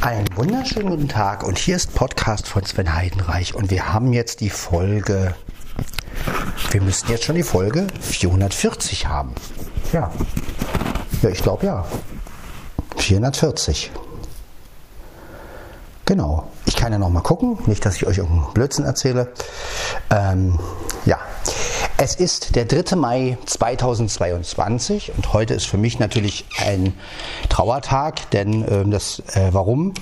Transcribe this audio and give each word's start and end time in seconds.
Einen 0.00 0.34
wunderschönen 0.34 0.88
guten 0.88 1.08
Tag 1.08 1.42
und 1.42 1.58
hier 1.58 1.76
ist 1.76 1.94
Podcast 1.94 2.48
von 2.48 2.64
Sven 2.64 2.94
Heidenreich 2.94 3.54
und 3.54 3.70
wir 3.70 3.92
haben 3.92 4.14
jetzt 4.14 4.40
die 4.40 4.48
Folge, 4.48 5.34
wir 6.70 6.80
müssten 6.80 7.10
jetzt 7.10 7.24
schon 7.24 7.36
die 7.36 7.42
Folge 7.42 7.86
440 8.00 9.08
haben. 9.08 9.34
Ja, 9.92 10.10
ja 11.20 11.28
ich 11.28 11.42
glaube 11.42 11.66
ja. 11.66 11.84
440. 12.96 13.90
Genau. 16.06 16.48
Ich 16.64 16.76
kann 16.76 16.92
ja 16.92 16.98
noch 16.98 17.10
mal 17.10 17.20
gucken, 17.20 17.58
nicht, 17.66 17.84
dass 17.84 17.96
ich 17.96 18.06
euch 18.06 18.16
irgendeinen 18.16 18.54
Blödsinn 18.54 18.86
erzähle. 18.86 19.30
Ähm, 20.08 20.58
ja, 21.04 21.18
es 22.02 22.14
ist 22.14 22.56
der 22.56 22.64
3. 22.64 22.96
Mai 22.96 23.36
2022 23.44 25.12
und 25.14 25.34
heute 25.34 25.52
ist 25.52 25.66
für 25.66 25.76
mich 25.76 25.98
natürlich 25.98 26.46
ein 26.58 26.94
Trauertag, 27.50 28.30
denn 28.30 28.64
äh, 28.64 28.88
das 28.88 29.18
äh, 29.34 29.50
warum 29.52 29.92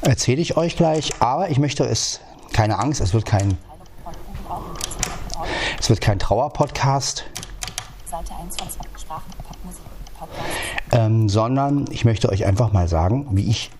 erzähle 0.00 0.40
ich 0.40 0.56
euch 0.56 0.74
gleich, 0.74 1.10
aber 1.20 1.50
ich 1.50 1.58
möchte 1.58 1.84
es 1.84 2.20
keine 2.54 2.78
Angst, 2.78 3.02
es 3.02 3.12
wird 3.12 3.26
kein 3.26 3.58
es 5.78 5.90
wird 5.90 6.00
kein 6.00 6.18
Trauerpodcast. 6.18 7.24
Ähm, 10.90 11.28
sondern 11.28 11.84
ich 11.90 12.06
möchte 12.06 12.30
euch 12.30 12.46
einfach 12.46 12.72
mal 12.72 12.88
sagen, 12.88 13.26
wie 13.32 13.50
ich 13.50 13.70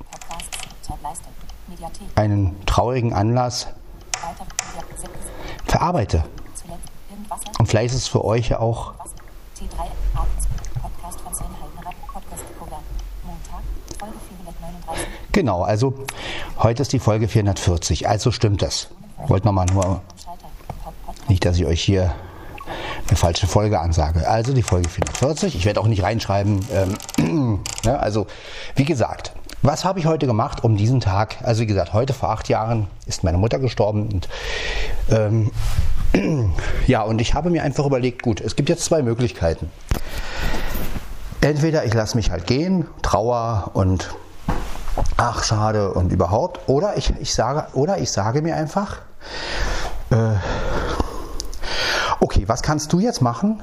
einen 2.16 2.55
traurigen 2.66 3.14
Anlass 3.14 3.69
verarbeite. 5.66 6.24
Vielleicht 7.72 7.94
ist 7.94 8.02
es 8.02 8.08
für 8.08 8.22
euch 8.22 8.50
ja 8.50 8.60
auch 8.60 8.92
Genau, 15.32 15.62
also 15.62 15.94
heute 16.58 16.82
ist 16.82 16.92
die 16.92 16.98
Folge 16.98 17.28
440, 17.28 18.06
also 18.06 18.30
stimmt 18.30 18.60
das. 18.60 18.88
Wollte 19.27 19.47
nochmal 19.47 19.64
nur, 19.72 20.02
nicht, 21.28 21.47
dass 21.47 21.56
ich 21.56 21.64
euch 21.64 21.82
hier 21.82 22.14
eine 23.08 23.16
falsche 23.16 23.47
Folge 23.47 23.80
ansage. 23.80 24.28
Also 24.28 24.52
die 24.52 24.62
Folge 24.62 24.91
440, 24.91 25.56
ich 25.56 25.64
werde 25.64 25.80
auch 25.80 25.86
nicht 25.86 26.02
reinschreiben, 26.02 26.60
ähm, 27.19 27.62
ne, 27.84 27.98
also 27.98 28.27
wie 28.77 28.84
gesagt, 28.84 29.32
was 29.62 29.84
habe 29.86 29.98
ich 29.98 30.06
heute 30.06 30.27
gemacht 30.27 30.62
um 30.62 30.77
diesen 30.77 31.00
Tag? 31.00 31.36
Also 31.42 31.62
wie 31.62 31.66
gesagt, 31.66 31.94
heute 31.94 32.12
vor 32.12 32.28
acht 32.28 32.50
Jahren 32.50 32.88
ist 33.06 33.25
meine 33.25 33.38
Mutter 33.38 33.60
gestorben 33.60 34.08
und 34.08 34.28
ähm, 35.08 35.52
ja, 36.86 37.02
und 37.02 37.20
ich 37.20 37.34
habe 37.34 37.50
mir 37.50 37.62
einfach 37.62 37.86
überlegt, 37.86 38.22
gut, 38.22 38.41
es 38.41 38.56
gibt 38.56 38.68
jetzt 38.68 38.84
zwei 38.84 39.02
Möglichkeiten. 39.02 39.70
Entweder 41.41 41.84
ich 41.84 41.94
lasse 41.94 42.16
mich 42.16 42.30
halt 42.30 42.46
gehen, 42.46 42.86
Trauer 43.02 43.70
und 43.74 44.14
ach 45.16 45.42
schade 45.42 45.92
und 45.92 46.12
überhaupt, 46.12 46.69
oder 46.69 46.96
ich, 46.96 47.12
ich 47.19 47.34
sage, 47.34 47.66
oder 47.74 47.98
ich 47.98 48.12
sage 48.12 48.42
mir 48.42 48.56
einfach, 48.56 48.98
äh, 50.10 50.34
okay, 52.20 52.44
was 52.47 52.62
kannst 52.62 52.92
du 52.92 53.00
jetzt 53.00 53.22
machen? 53.22 53.62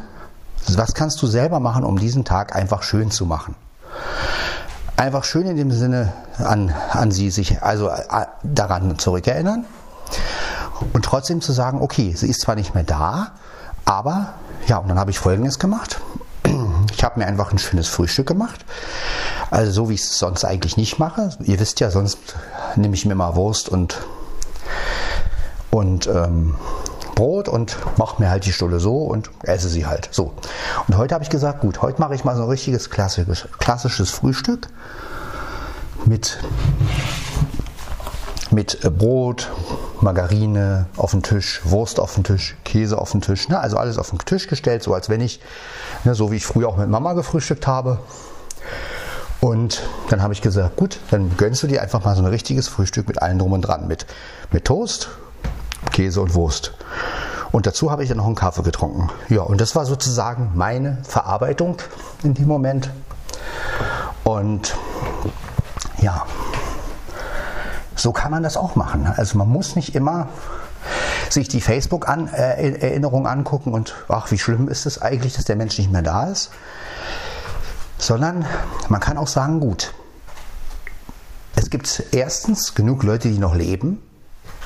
Was 0.76 0.94
kannst 0.94 1.22
du 1.22 1.28
selber 1.28 1.60
machen, 1.60 1.84
um 1.84 1.98
diesen 1.98 2.26
Tag 2.26 2.56
einfach 2.56 2.84
schön 2.84 3.12
zu 3.12 3.26
machen? 3.26 3.56
Einfach 4.98 5.24
schön 5.24 5.48
in 5.48 5.56
dem 5.56 5.72
Sinne 5.72 6.12
an, 6.38 6.74
an 6.92 7.12
sie 7.12 7.30
sich 7.30 7.62
also 7.64 7.88
äh, 7.88 8.26
daran 8.44 9.00
zurückerinnern 9.00 9.66
und 10.94 11.06
trotzdem 11.06 11.42
zu 11.42 11.52
sagen, 11.52 11.82
okay, 11.82 12.14
sie 12.16 12.28
ist 12.28 12.42
zwar 12.42 12.56
nicht 12.56 12.74
mehr 12.74 12.84
da, 12.84 13.32
aber 13.86 14.34
ja, 14.68 14.78
und 14.78 14.88
dann 14.88 15.00
habe 15.00 15.12
ich 15.12 15.20
Folgendes 15.20 15.60
gemacht. 15.60 16.02
Ich 16.92 17.04
habe 17.04 17.20
mir 17.20 17.28
einfach 17.28 17.54
ein 17.54 17.60
schönes 17.60 17.88
Frühstück 17.88 18.28
gemacht. 18.28 18.66
Also 19.52 19.72
so 19.72 19.90
wie 19.90 19.94
ich 19.94 20.02
es 20.02 20.18
sonst 20.18 20.44
eigentlich 20.44 20.76
nicht 20.76 21.00
mache. 21.00 21.30
Ihr 21.44 21.60
wisst 21.60 21.80
ja, 21.80 21.92
sonst 21.92 22.18
nehme 22.76 22.94
ich 22.94 23.06
mir 23.06 23.16
mal 23.16 23.36
Wurst 23.36 23.70
und, 23.70 24.00
und 25.70 26.08
ähm, 26.08 26.56
Brot 27.16 27.48
und 27.48 27.78
mache 27.98 28.22
mir 28.22 28.30
halt 28.30 28.46
die 28.46 28.52
Stulle 28.52 28.80
so 28.80 28.98
und 29.04 29.30
esse 29.44 29.70
sie 29.70 29.86
halt 29.86 30.10
so. 30.12 30.34
Und 30.88 30.98
heute 30.98 31.14
habe 31.14 31.24
ich 31.24 31.30
gesagt, 31.30 31.62
gut, 31.62 31.82
heute 31.82 32.02
mache 32.02 32.16
ich 32.16 32.26
mal 32.26 32.36
so 32.36 32.44
ein 32.44 32.50
richtiges 32.50 32.90
klassisches, 32.90 33.48
klassisches 33.60 34.10
Frühstück 34.10 34.68
mit 36.06 36.40
mit 38.52 38.84
äh, 38.84 38.90
Brot, 38.90 39.52
Margarine 40.02 40.86
auf 40.98 41.12
den 41.12 41.24
Tisch, 41.24 41.62
Wurst 41.64 42.00
auf 42.00 42.16
den 42.16 42.24
Tisch, 42.24 42.56
Käse 42.64 42.98
auf 42.98 43.12
den 43.12 43.22
Tisch. 43.22 43.50
Ne? 43.50 43.60
Also 43.60 43.78
alles 43.78 43.98
auf 43.98 44.10
den 44.10 44.20
Tisch 44.20 44.48
gestellt, 44.48 44.84
so 44.84 44.94
als 44.94 45.10
wenn 45.10 45.22
ich, 45.22 45.40
ne, 46.04 46.16
so 46.16 46.32
wie 46.32 46.38
ich 46.38 46.46
früher 46.46 46.68
auch 46.70 46.78
mit 46.78 46.90
Mama 46.90 47.14
gefrühstückt 47.14 47.68
habe. 47.68 48.00
Und 49.42 49.84
dann 50.10 50.22
habe 50.22 50.34
ich 50.34 50.42
gesagt, 50.42 50.76
gut, 50.76 51.00
dann 51.12 51.38
gönnst 51.38 51.64
du 51.64 51.68
dir 51.68 51.82
einfach 51.82 52.04
mal 52.04 52.16
so 52.16 52.22
ein 52.22 52.28
richtiges 52.28 52.68
Frühstück 52.68 53.08
mit 53.08 53.22
allem 53.22 53.40
drum 53.40 53.54
und 53.54 53.62
dran. 53.62 53.88
Mit, 53.88 54.06
mit 54.52 54.66
Toast, 54.66 55.10
Käse 55.92 56.22
und 56.22 56.34
Wurst. 56.34 56.74
Und 57.52 57.66
dazu 57.66 57.90
habe 57.90 58.04
ich 58.04 58.10
dann 58.10 58.18
noch 58.18 58.26
einen 58.26 58.36
Kaffee 58.36 58.64
getrunken. 58.64 59.10
Ja, 59.30 59.42
und 59.42 59.60
das 59.60 59.76
war 59.76 59.86
sozusagen 59.86 60.52
meine 60.56 61.00
Verarbeitung 61.04 61.78
in 62.24 62.34
dem 62.34 62.48
Moment. 62.48 62.92
Und 64.24 64.76
ja, 66.02 66.26
so 68.00 68.12
kann 68.12 68.32
man 68.32 68.44
das 68.44 68.58
auch 68.58 68.76
machen. 68.76 69.12
Also 69.18 69.38
man 69.38 69.50
muss 69.50 69.76
nicht 69.76 69.96
immer 69.96 70.30
sich 71.30 71.48
die 71.48 71.62
Facebook-Erinnerung 71.62 73.28
-An 73.28 73.32
angucken 73.32 73.74
und 73.74 73.94
ach, 74.08 74.32
wie 74.32 74.40
schlimm 74.40 74.70
ist 74.70 74.86
es 74.86 75.02
eigentlich, 75.02 75.34
dass 75.34 75.46
der 75.46 75.56
Mensch 75.56 75.78
nicht 75.78 75.92
mehr 75.92 76.02
da 76.02 76.28
ist, 76.28 76.52
sondern 77.98 78.46
man 78.88 79.00
kann 79.00 79.18
auch 79.18 79.28
sagen, 79.28 79.60
gut, 79.60 79.94
es 81.56 81.70
gibt 81.70 82.04
erstens 82.12 82.74
genug 82.74 83.04
Leute, 83.04 83.28
die 83.30 83.38
noch 83.38 83.54
leben, 83.54 84.02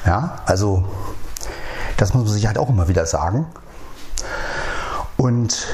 ja, 0.06 0.36
also 0.46 0.86
das 1.98 2.14
muss 2.14 2.26
man 2.26 2.34
sich 2.34 2.48
halt 2.48 2.58
auch 2.58 2.70
immer 2.70 2.88
wieder 2.88 3.06
sagen. 3.06 3.48
Und 5.18 5.68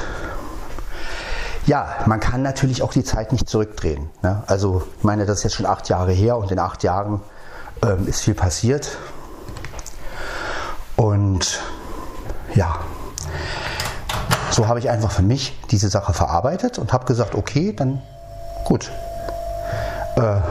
ja, 1.66 1.88
man 2.06 2.20
kann 2.20 2.42
natürlich 2.42 2.82
auch 2.82 2.94
die 2.94 3.04
Zeit 3.04 3.32
nicht 3.32 3.50
zurückdrehen. 3.50 4.10
Ne? 4.22 4.44
Also 4.48 4.84
ich 4.98 5.04
meine, 5.04 5.26
das 5.26 5.40
ist 5.40 5.44
jetzt 5.44 5.56
schon 5.56 5.66
acht 5.66 5.90
Jahre 5.90 6.12
her 6.12 6.38
und 6.38 6.52
in 6.52 6.60
acht 6.60 6.84
Jahren 6.84 7.22
ähm, 7.84 8.08
ist 8.08 8.22
viel 8.22 8.36
passiert. 8.36 8.98
Und 10.96 11.62
ja, 12.56 12.80
so 14.52 14.68
habe 14.68 14.80
ich 14.80 14.90
einfach 14.90 15.12
für 15.12 15.22
mich 15.22 15.58
diese 15.72 15.90
Sache 15.90 16.14
verarbeitet 16.14 16.80
und 16.80 16.92
habe 16.92 17.06
gesagt, 17.06 17.36
okay, 17.36 17.74
dann 17.74 18.02
gut. 18.66 18.92
Äh, 20.18 20.42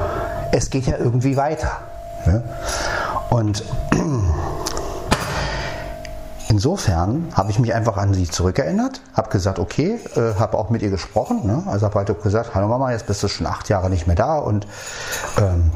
es 0.52 0.70
geht 0.70 0.86
ja 0.86 0.96
irgendwie 0.96 1.36
weiter. 1.36 1.78
Ne? 2.24 2.42
Und 3.30 3.64
insofern 6.48 7.28
habe 7.34 7.50
ich 7.50 7.58
mich 7.58 7.74
einfach 7.74 7.96
an 7.96 8.14
sie 8.14 8.28
zurückerinnert, 8.28 9.02
habe 9.14 9.28
gesagt, 9.28 9.58
okay, 9.58 10.00
äh, 10.16 10.38
habe 10.38 10.56
auch 10.56 10.70
mit 10.70 10.82
ihr 10.82 10.90
gesprochen. 10.90 11.46
Ne? 11.46 11.64
Also 11.66 11.86
habe 11.86 11.96
halt 11.96 12.22
gesagt, 12.22 12.54
hallo 12.54 12.68
Mama, 12.68 12.92
jetzt 12.92 13.06
bist 13.06 13.22
du 13.22 13.28
schon 13.28 13.46
acht 13.46 13.68
Jahre 13.68 13.90
nicht 13.90 14.06
mehr 14.06 14.16
da 14.16 14.38
und 14.38 14.66
ähm, 15.38 15.70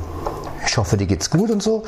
ich 0.66 0.76
hoffe, 0.76 0.96
dir 0.96 1.06
geht's 1.06 1.30
gut 1.30 1.50
und 1.50 1.62
so. 1.62 1.84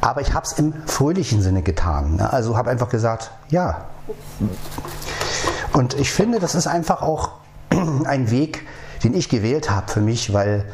Aber 0.00 0.20
ich 0.20 0.34
habe 0.34 0.46
es 0.46 0.52
im 0.52 0.74
fröhlichen 0.86 1.42
Sinne 1.42 1.62
getan. 1.62 2.16
Ne? 2.16 2.32
Also 2.32 2.56
habe 2.56 2.70
einfach 2.70 2.88
gesagt, 2.88 3.30
ja. 3.48 3.86
Und 5.72 5.94
ich 5.94 6.12
finde, 6.12 6.38
das 6.38 6.54
ist 6.54 6.66
einfach 6.66 7.02
auch 7.02 7.30
ein 8.04 8.30
Weg, 8.30 8.66
den 9.02 9.14
ich 9.14 9.28
gewählt 9.28 9.70
habe 9.70 9.90
für 9.90 10.00
mich, 10.00 10.32
weil 10.32 10.64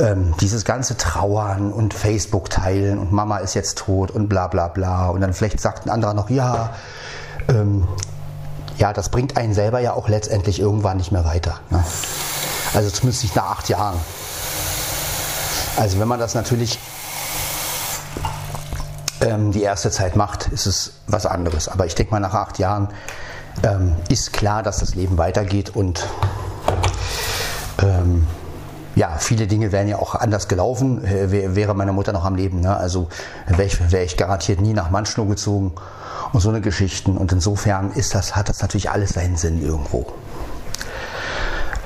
ähm, 0.00 0.34
dieses 0.40 0.64
ganze 0.64 0.96
Trauern 0.96 1.72
und 1.72 1.94
Facebook 1.94 2.50
teilen 2.50 2.98
und 2.98 3.12
Mama 3.12 3.38
ist 3.38 3.54
jetzt 3.54 3.78
tot 3.78 4.10
und 4.10 4.28
bla 4.28 4.46
bla 4.46 4.68
bla 4.68 5.08
und 5.08 5.20
dann 5.20 5.32
vielleicht 5.32 5.60
sagt 5.60 5.86
ein 5.86 5.90
anderer 5.90 6.14
noch, 6.14 6.30
ja, 6.30 6.70
ähm, 7.48 7.88
ja, 8.76 8.92
das 8.92 9.08
bringt 9.08 9.36
einen 9.36 9.54
selber 9.54 9.80
ja 9.80 9.94
auch 9.94 10.08
letztendlich 10.08 10.60
irgendwann 10.60 10.98
nicht 10.98 11.10
mehr 11.10 11.24
weiter. 11.24 11.60
Ne? 11.70 11.82
Also 12.74 12.90
zumindest 12.90 13.24
nicht 13.24 13.34
nach 13.34 13.50
acht 13.50 13.68
Jahren. 13.68 13.96
Also 15.78 16.00
wenn 16.00 16.08
man 16.08 16.18
das 16.18 16.34
natürlich 16.34 16.76
ähm, 19.20 19.52
die 19.52 19.62
erste 19.62 19.92
Zeit 19.92 20.16
macht, 20.16 20.48
ist 20.48 20.66
es 20.66 20.94
was 21.06 21.24
anderes. 21.24 21.68
Aber 21.68 21.86
ich 21.86 21.94
denke 21.94 22.12
mal, 22.12 22.18
nach 22.18 22.34
acht 22.34 22.58
Jahren 22.58 22.88
ähm, 23.62 23.94
ist 24.08 24.32
klar, 24.32 24.64
dass 24.64 24.78
das 24.78 24.96
Leben 24.96 25.18
weitergeht 25.18 25.76
und 25.76 26.04
ähm, 27.80 28.26
ja, 28.96 29.18
viele 29.18 29.46
Dinge 29.46 29.70
wären 29.70 29.86
ja 29.86 29.98
auch 29.98 30.16
anders 30.16 30.48
gelaufen, 30.48 31.04
äh, 31.04 31.54
wäre 31.54 31.74
meine 31.74 31.92
Mutter 31.92 32.12
noch 32.12 32.24
am 32.24 32.34
Leben. 32.34 32.60
Ne? 32.60 32.76
Also 32.76 33.08
wäre 33.46 33.64
ich, 33.64 33.92
wär 33.92 34.02
ich 34.02 34.16
garantiert 34.16 34.60
nie 34.60 34.72
nach 34.72 34.90
Mannschnur 34.90 35.28
gezogen 35.28 35.74
und 36.32 36.40
so 36.40 36.48
eine 36.48 36.60
Geschichten. 36.60 37.16
Und 37.16 37.30
insofern 37.30 37.92
ist 37.92 38.16
das, 38.16 38.34
hat 38.34 38.48
das 38.48 38.62
natürlich 38.62 38.90
alles 38.90 39.10
seinen 39.10 39.36
Sinn 39.36 39.62
irgendwo. 39.62 40.06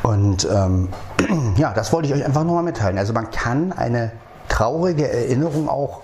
Und 0.03 0.49
ähm, 0.51 0.89
ja, 1.57 1.73
das 1.73 1.93
wollte 1.93 2.09
ich 2.09 2.15
euch 2.15 2.25
einfach 2.25 2.45
nochmal 2.45 2.63
mitteilen. 2.63 2.99
Also 2.99 3.13
man 3.13 3.31
kann 3.31 3.73
eine 3.73 4.13
traurige 4.49 5.11
Erinnerung 5.11 5.69
auch 5.69 6.03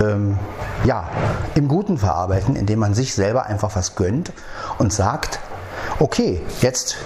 ähm, 0.00 0.38
ja, 0.84 1.08
im 1.54 1.68
Guten 1.68 1.98
verarbeiten, 1.98 2.56
indem 2.56 2.78
man 2.78 2.94
sich 2.94 3.14
selber 3.14 3.46
einfach 3.46 3.74
was 3.76 3.94
gönnt 3.94 4.32
und 4.78 4.92
sagt, 4.92 5.38
okay, 5.98 6.42
jetzt 6.60 6.96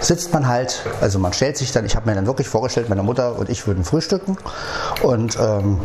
sitzt 0.00 0.32
man 0.32 0.46
halt, 0.46 0.84
also 1.00 1.18
man 1.18 1.32
stellt 1.32 1.56
sich 1.56 1.72
dann, 1.72 1.84
ich 1.84 1.96
habe 1.96 2.08
mir 2.08 2.14
dann 2.14 2.26
wirklich 2.26 2.48
vorgestellt, 2.48 2.88
meine 2.88 3.02
Mutter 3.02 3.38
und 3.38 3.48
ich 3.48 3.66
würden 3.66 3.84
frühstücken 3.84 4.36
und 5.02 5.38
ähm, 5.40 5.80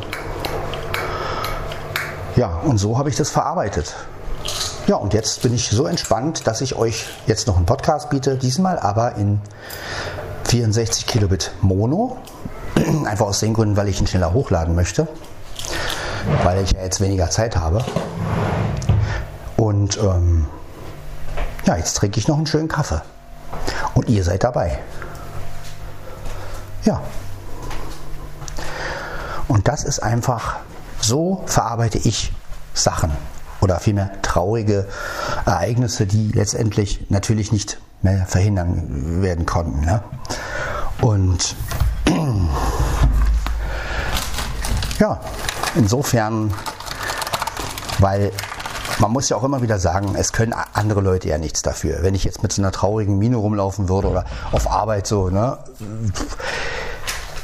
ja, 2.35 2.59
und 2.63 2.77
so 2.77 2.97
habe 2.97 3.09
ich 3.09 3.15
das 3.15 3.29
verarbeitet. 3.29 3.95
Ja, 4.91 4.97
und 4.97 5.13
jetzt 5.13 5.41
bin 5.41 5.53
ich 5.53 5.69
so 5.69 5.85
entspannt, 5.85 6.47
dass 6.47 6.59
ich 6.59 6.75
euch 6.75 7.05
jetzt 7.25 7.47
noch 7.47 7.55
einen 7.55 7.65
Podcast 7.65 8.09
biete, 8.09 8.35
diesmal 8.35 8.77
aber 8.77 9.15
in 9.15 9.39
64 10.43 11.07
Kilobit 11.07 11.53
Mono. 11.61 12.17
Einfach 13.05 13.27
aus 13.27 13.39
den 13.39 13.53
Gründen, 13.53 13.77
weil 13.77 13.87
ich 13.87 14.01
ihn 14.01 14.07
schneller 14.07 14.33
hochladen 14.33 14.75
möchte, 14.75 15.07
weil 16.43 16.61
ich 16.61 16.73
ja 16.73 16.81
jetzt 16.81 16.99
weniger 16.99 17.29
Zeit 17.29 17.55
habe. 17.55 17.85
Und 19.55 19.97
ähm, 19.97 20.47
ja, 21.63 21.77
jetzt 21.77 21.93
trinke 21.93 22.19
ich 22.19 22.27
noch 22.27 22.35
einen 22.35 22.47
schönen 22.47 22.67
Kaffee. 22.67 23.01
Und 23.93 24.09
ihr 24.09 24.25
seid 24.25 24.43
dabei. 24.43 24.77
Ja. 26.83 27.01
Und 29.47 29.69
das 29.69 29.85
ist 29.85 30.03
einfach, 30.03 30.57
so 30.99 31.43
verarbeite 31.45 31.97
ich 31.97 32.33
Sachen 32.73 33.11
oder 33.61 33.79
vielmehr 33.79 34.11
traurige 34.21 34.87
Ereignisse, 35.45 36.05
die 36.05 36.31
letztendlich 36.31 37.09
natürlich 37.09 37.51
nicht 37.51 37.79
mehr 38.01 38.25
verhindern 38.25 39.21
werden 39.21 39.45
konnten. 39.45 39.81
Ne? 39.81 40.03
Und 41.01 41.55
ja, 44.99 45.19
insofern, 45.75 46.53
weil 47.99 48.31
man 48.99 49.11
muss 49.11 49.29
ja 49.29 49.37
auch 49.37 49.43
immer 49.43 49.61
wieder 49.61 49.79
sagen, 49.79 50.15
es 50.15 50.31
können 50.31 50.53
andere 50.73 51.01
Leute 51.01 51.27
ja 51.27 51.37
nichts 51.37 51.61
dafür. 51.61 52.03
Wenn 52.03 52.13
ich 52.13 52.23
jetzt 52.23 52.43
mit 52.43 52.51
so 52.51 52.61
einer 52.61 52.71
traurigen 52.71 53.17
Mine 53.17 53.37
rumlaufen 53.37 53.89
würde 53.89 54.09
oder 54.09 54.25
auf 54.51 54.69
Arbeit 54.69 55.07
so, 55.07 55.29
ne, 55.29 55.57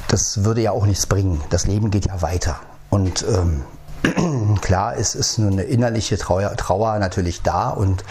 das 0.08 0.44
würde 0.44 0.62
ja 0.62 0.72
auch 0.72 0.86
nichts 0.86 1.08
bringen. 1.08 1.42
Das 1.50 1.66
Leben 1.66 1.90
geht 1.90 2.06
ja 2.06 2.22
weiter. 2.22 2.58
Und 2.90 3.26
ähm, 3.28 3.64
klar 4.62 4.96
ist, 4.96 5.16
ist 5.16 5.38
nur 5.38 5.52
eine 5.52 5.64
innerliche 5.64 6.18
Trauer, 6.18 6.56
Trauer 6.56 7.00
natürlich 7.00 7.42
da. 7.42 7.70
Und, 7.70 8.04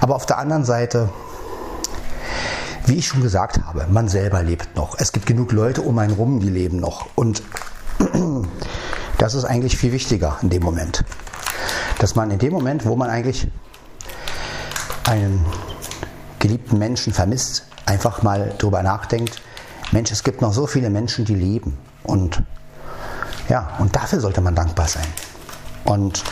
aber 0.00 0.16
auf 0.16 0.26
der 0.26 0.38
anderen 0.38 0.64
Seite, 0.64 1.10
wie 2.86 2.96
ich 2.96 3.06
schon 3.06 3.22
gesagt 3.22 3.60
habe, 3.64 3.86
man 3.90 4.08
selber 4.08 4.42
lebt 4.42 4.76
noch. 4.76 4.96
Es 4.98 5.12
gibt 5.12 5.26
genug 5.26 5.52
Leute 5.52 5.82
um 5.82 5.98
einen 5.98 6.14
rum, 6.14 6.40
die 6.40 6.50
leben 6.50 6.78
noch. 6.78 7.06
Und 7.14 7.42
das 9.18 9.34
ist 9.34 9.44
eigentlich 9.44 9.76
viel 9.76 9.92
wichtiger 9.92 10.38
in 10.42 10.50
dem 10.50 10.62
Moment 10.62 11.04
dass 12.02 12.16
man 12.16 12.32
in 12.32 12.40
dem 12.40 12.52
Moment, 12.52 12.84
wo 12.84 12.96
man 12.96 13.10
eigentlich 13.10 13.46
einen 15.04 15.46
geliebten 16.40 16.76
Menschen 16.78 17.12
vermisst, 17.12 17.66
einfach 17.86 18.22
mal 18.22 18.52
drüber 18.58 18.82
nachdenkt, 18.82 19.40
Mensch, 19.92 20.10
es 20.10 20.24
gibt 20.24 20.40
noch 20.40 20.52
so 20.52 20.66
viele 20.66 20.90
Menschen, 20.90 21.24
die 21.24 21.36
leben. 21.36 21.78
Und 22.02 22.42
ja, 23.48 23.70
und 23.78 23.94
dafür 23.94 24.18
sollte 24.18 24.40
man 24.40 24.56
dankbar 24.56 24.88
sein. 24.88 25.06
Und 25.84 26.22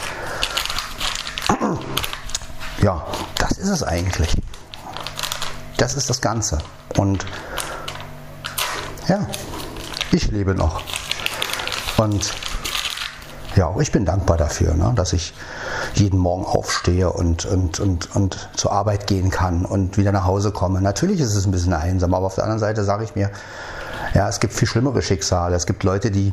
ja, 2.82 3.05
das 3.38 3.52
ist 3.52 3.69
es 3.69 3.82
eigentlich. 3.82 4.37
Das 5.76 5.94
ist 5.94 6.11
das 6.11 6.20
Ganze. 6.20 6.58
Und 6.97 7.26
ja, 9.08 9.26
ich 10.12 10.31
lebe 10.31 10.55
noch. 10.55 10.82
Und 11.97 12.32
ja, 13.56 13.67
auch 13.67 13.81
ich 13.81 13.93
bin 13.93 14.05
dankbar 14.05 14.37
dafür, 14.37 14.75
ne, 14.75 14.93
dass 14.94 15.12
ich 15.12 15.35
jeden 15.94 16.19
Morgen 16.19 16.44
aufstehe 16.44 17.11
und, 17.11 17.44
und, 17.44 17.81
und, 17.81 18.14
und 18.14 18.49
zur 18.56 18.73
Arbeit 18.73 19.06
gehen 19.06 19.31
kann 19.31 19.64
und 19.64 19.99
wieder 19.99 20.12
nach 20.12 20.25
Hause 20.25 20.52
komme. 20.52 20.81
Natürlich 20.81 21.20
ist 21.20 21.35
es 21.35 21.47
ein 21.47 21.50
bisschen 21.50 21.73
einsam, 21.73 22.14
aber 22.14 22.26
auf 22.26 22.37
der 22.37 22.44
anderen 22.44 22.61
Seite 22.61 22.85
sage 22.85 23.05
ich 23.05 23.17
mir, 23.17 23.31
ja, 24.14 24.29
es 24.29 24.41
gibt 24.41 24.52
viel 24.52 24.69
schlimmere 24.69 25.02
Schicksale. 25.02 25.56
Es 25.56 25.67
gibt 25.67 25.82
Leute, 25.82 26.11
die, 26.11 26.32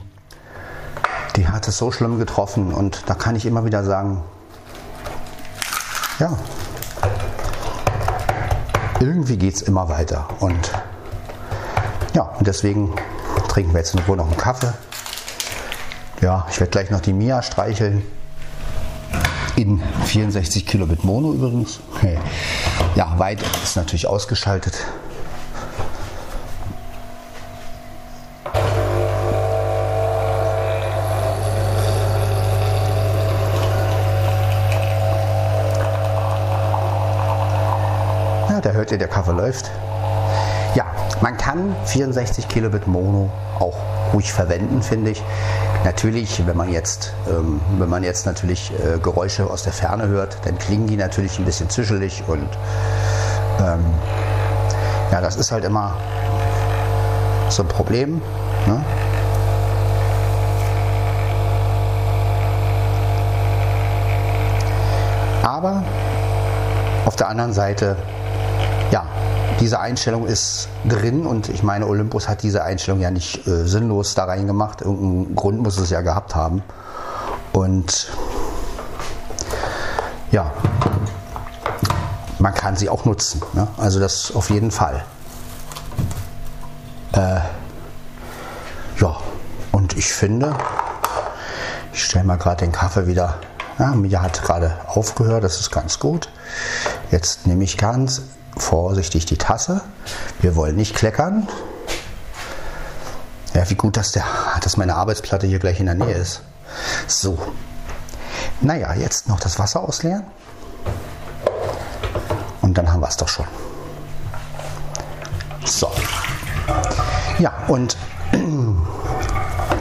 die 1.38 1.48
hat 1.48 1.68
es 1.68 1.78
so 1.78 1.92
schlimm 1.92 2.18
getroffen 2.18 2.74
und 2.74 3.04
da 3.06 3.14
kann 3.14 3.36
ich 3.36 3.46
immer 3.46 3.64
wieder 3.64 3.84
sagen, 3.84 4.24
ja, 6.20 6.36
irgendwie 9.00 9.38
geht 9.38 9.56
es 9.56 9.62
immer 9.62 9.88
weiter 9.88 10.28
und 10.40 10.72
ja, 12.16 12.24
und 12.24 12.48
deswegen 12.48 12.96
trinken 13.48 13.74
wir 13.74 13.80
jetzt 13.80 13.94
in 13.94 14.00
Ruhe 14.02 14.18
noch 14.18 14.26
einen 14.26 14.38
Kaffee. 14.38 14.74
Ja, 16.22 16.48
ich 16.50 16.60
werde 16.60 16.72
gleich 16.72 16.90
noch 16.90 17.02
die 17.02 17.14
Mia 17.14 17.44
streicheln 17.44 18.02
in 19.56 19.82
64 20.06 20.66
Kilobit 20.66 21.04
Mono 21.04 21.34
übrigens. 21.34 21.80
Ja, 22.96 23.20
weit 23.20 23.44
ist 23.64 23.76
natürlich 23.76 24.08
ausgeschaltet. 24.08 24.74
Ihr, 38.92 38.98
der 38.98 39.08
Kaffee 39.08 39.34
läuft. 39.34 39.72
Ja, 40.76 40.86
man 41.22 41.38
kann 41.38 41.76
64 41.86 42.48
Kilobit 42.48 42.88
Mono 42.88 43.32
auch 43.60 43.78
ruhig 44.14 44.32
verwenden, 44.32 44.82
finde 44.82 45.12
ich. 45.12 45.24
Natürlich, 45.84 46.46
wenn 46.46 46.58
man 46.58 46.72
jetzt, 46.72 47.14
ähm, 47.30 47.62
wenn 47.78 47.90
man 47.90 48.04
jetzt 48.04 48.26
natürlich 48.26 48.72
äh, 48.74 49.00
Geräusche 49.00 49.50
aus 49.50 49.64
der 49.64 49.74
Ferne 49.74 50.08
hört, 50.08 50.38
dann 50.46 50.58
klingen 50.58 50.88
die 50.88 50.98
natürlich 50.98 51.40
ein 51.40 51.46
bisschen 51.46 51.70
zischelig 51.70 52.24
und 52.28 52.50
ähm, 53.60 53.86
ja, 55.12 55.22
das 55.22 55.36
ist 55.36 55.52
halt 55.52 55.64
immer 55.64 55.96
so 57.50 57.64
ein 57.64 57.70
Problem. 57.70 58.22
Ne? 58.66 58.84
Aber 65.44 65.84
auf 67.06 67.16
der 67.16 67.30
anderen 67.30 67.54
Seite 67.54 67.96
diese 69.60 69.80
Einstellung 69.80 70.28
ist 70.28 70.70
drin 70.88 71.26
und 71.26 71.50
ich 71.50 71.64
meine, 71.64 71.88
Olympus 71.88 72.30
hat 72.30 72.44
diese 72.44 72.64
Einstellung 72.64 73.02
ja 73.02 73.12
nicht 73.12 73.46
äh, 73.48 73.66
sinnlos 73.66 74.14
da 74.16 74.26
reingemacht. 74.26 74.82
Irgendeinen 74.82 75.36
Grund 75.36 75.62
muss 75.62 75.78
es 75.78 75.90
ja 75.90 76.02
gehabt 76.02 76.36
haben. 76.36 76.64
Und 77.54 78.10
ja, 80.32 80.52
man 82.40 82.54
kann 82.54 82.76
sie 82.76 82.90
auch 82.90 83.06
nutzen. 83.06 83.42
Ne? 83.54 83.68
Also 83.78 84.00
das 84.00 84.34
auf 84.36 84.50
jeden 84.50 84.72
Fall. 84.72 85.04
Äh, 87.14 87.40
ja, 89.02 89.18
und 89.72 89.98
ich 89.98 90.14
finde, 90.14 90.56
ich 91.94 92.04
stelle 92.04 92.26
mal 92.26 92.38
gerade 92.38 92.64
den 92.64 92.72
Kaffee 92.72 93.08
wieder. 93.08 93.40
Ja, 93.80 93.88
mir 93.88 94.22
hat 94.22 94.42
gerade 94.44 94.76
aufgehört, 94.88 95.44
das 95.44 95.60
ist 95.60 95.72
ganz 95.72 96.00
gut. 96.00 96.30
Jetzt 97.12 97.48
nehme 97.48 97.64
ich 97.64 97.78
ganz 97.78 98.22
vorsichtig 98.60 99.26
die 99.26 99.38
Tasse. 99.38 99.82
Wir 100.40 100.56
wollen 100.56 100.76
nicht 100.76 100.96
kleckern. 100.96 101.48
Ja, 103.54 103.70
wie 103.70 103.76
gut, 103.76 103.98
dass, 103.98 104.12
der, 104.12 104.24
dass 104.62 104.78
meine 104.78 104.96
Arbeitsplatte 104.96 105.48
hier 105.48 105.60
gleich 105.60 105.80
in 105.80 105.88
der 105.88 105.96
Nähe 105.96 106.14
ist. 106.14 106.42
So. 107.08 107.38
Naja, 108.62 108.94
jetzt 108.94 109.28
noch 109.28 109.40
das 109.40 109.60
Wasser 109.60 109.82
ausleeren. 109.82 110.26
Und 112.62 112.78
dann 112.78 112.92
haben 112.92 113.00
wir 113.00 113.08
es 113.08 113.18
doch 113.18 113.28
schon. 113.28 113.48
So. 115.66 115.92
Ja, 117.40 117.54
und 117.68 117.98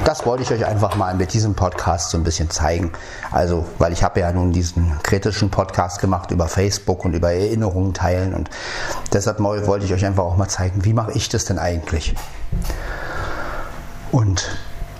das 0.06 0.24
wollte 0.24 0.44
ich 0.44 0.52
euch 0.52 0.64
einfach 0.64 0.94
mal 0.94 1.14
mit 1.14 1.32
diesem 1.32 1.54
Podcast 1.56 2.10
so 2.10 2.16
ein 2.16 2.22
bisschen 2.22 2.48
zeigen. 2.48 2.92
Also, 3.32 3.66
weil 3.78 3.92
ich 3.92 4.04
habe 4.04 4.20
ja 4.20 4.30
nun 4.30 4.52
diesen 4.52 4.96
kritischen 5.02 5.50
Podcast 5.50 6.00
gemacht 6.00 6.30
über 6.30 6.46
Facebook 6.46 7.04
und 7.04 7.14
über 7.14 7.32
Erinnerungen 7.32 7.92
teilen 7.92 8.32
und 8.32 8.48
deshalb 9.12 9.40
wollte 9.40 9.84
ich 9.84 9.92
euch 9.92 10.06
einfach 10.06 10.22
auch 10.22 10.36
mal 10.36 10.48
zeigen, 10.48 10.84
wie 10.84 10.92
mache 10.92 11.10
ich 11.12 11.28
das 11.28 11.44
denn 11.44 11.58
eigentlich? 11.58 12.14
Und 14.12 14.48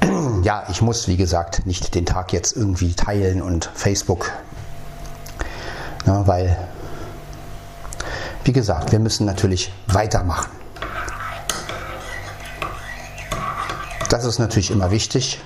ja, 0.42 0.64
ich 0.70 0.82
muss, 0.82 1.06
wie 1.06 1.16
gesagt, 1.16 1.66
nicht 1.66 1.94
den 1.94 2.04
Tag 2.04 2.32
jetzt 2.32 2.56
irgendwie 2.56 2.94
teilen 2.94 3.42
und 3.42 3.70
Facebook, 3.74 4.32
ne, 6.04 6.22
weil, 6.26 6.56
wie 8.42 8.52
gesagt, 8.52 8.90
wir 8.90 8.98
müssen 8.98 9.24
natürlich 9.24 9.72
weitermachen. 9.86 10.55
Das 14.16 14.24
ist 14.24 14.38
natürlich 14.38 14.70
immer 14.70 14.90
wichtig. 14.90 15.38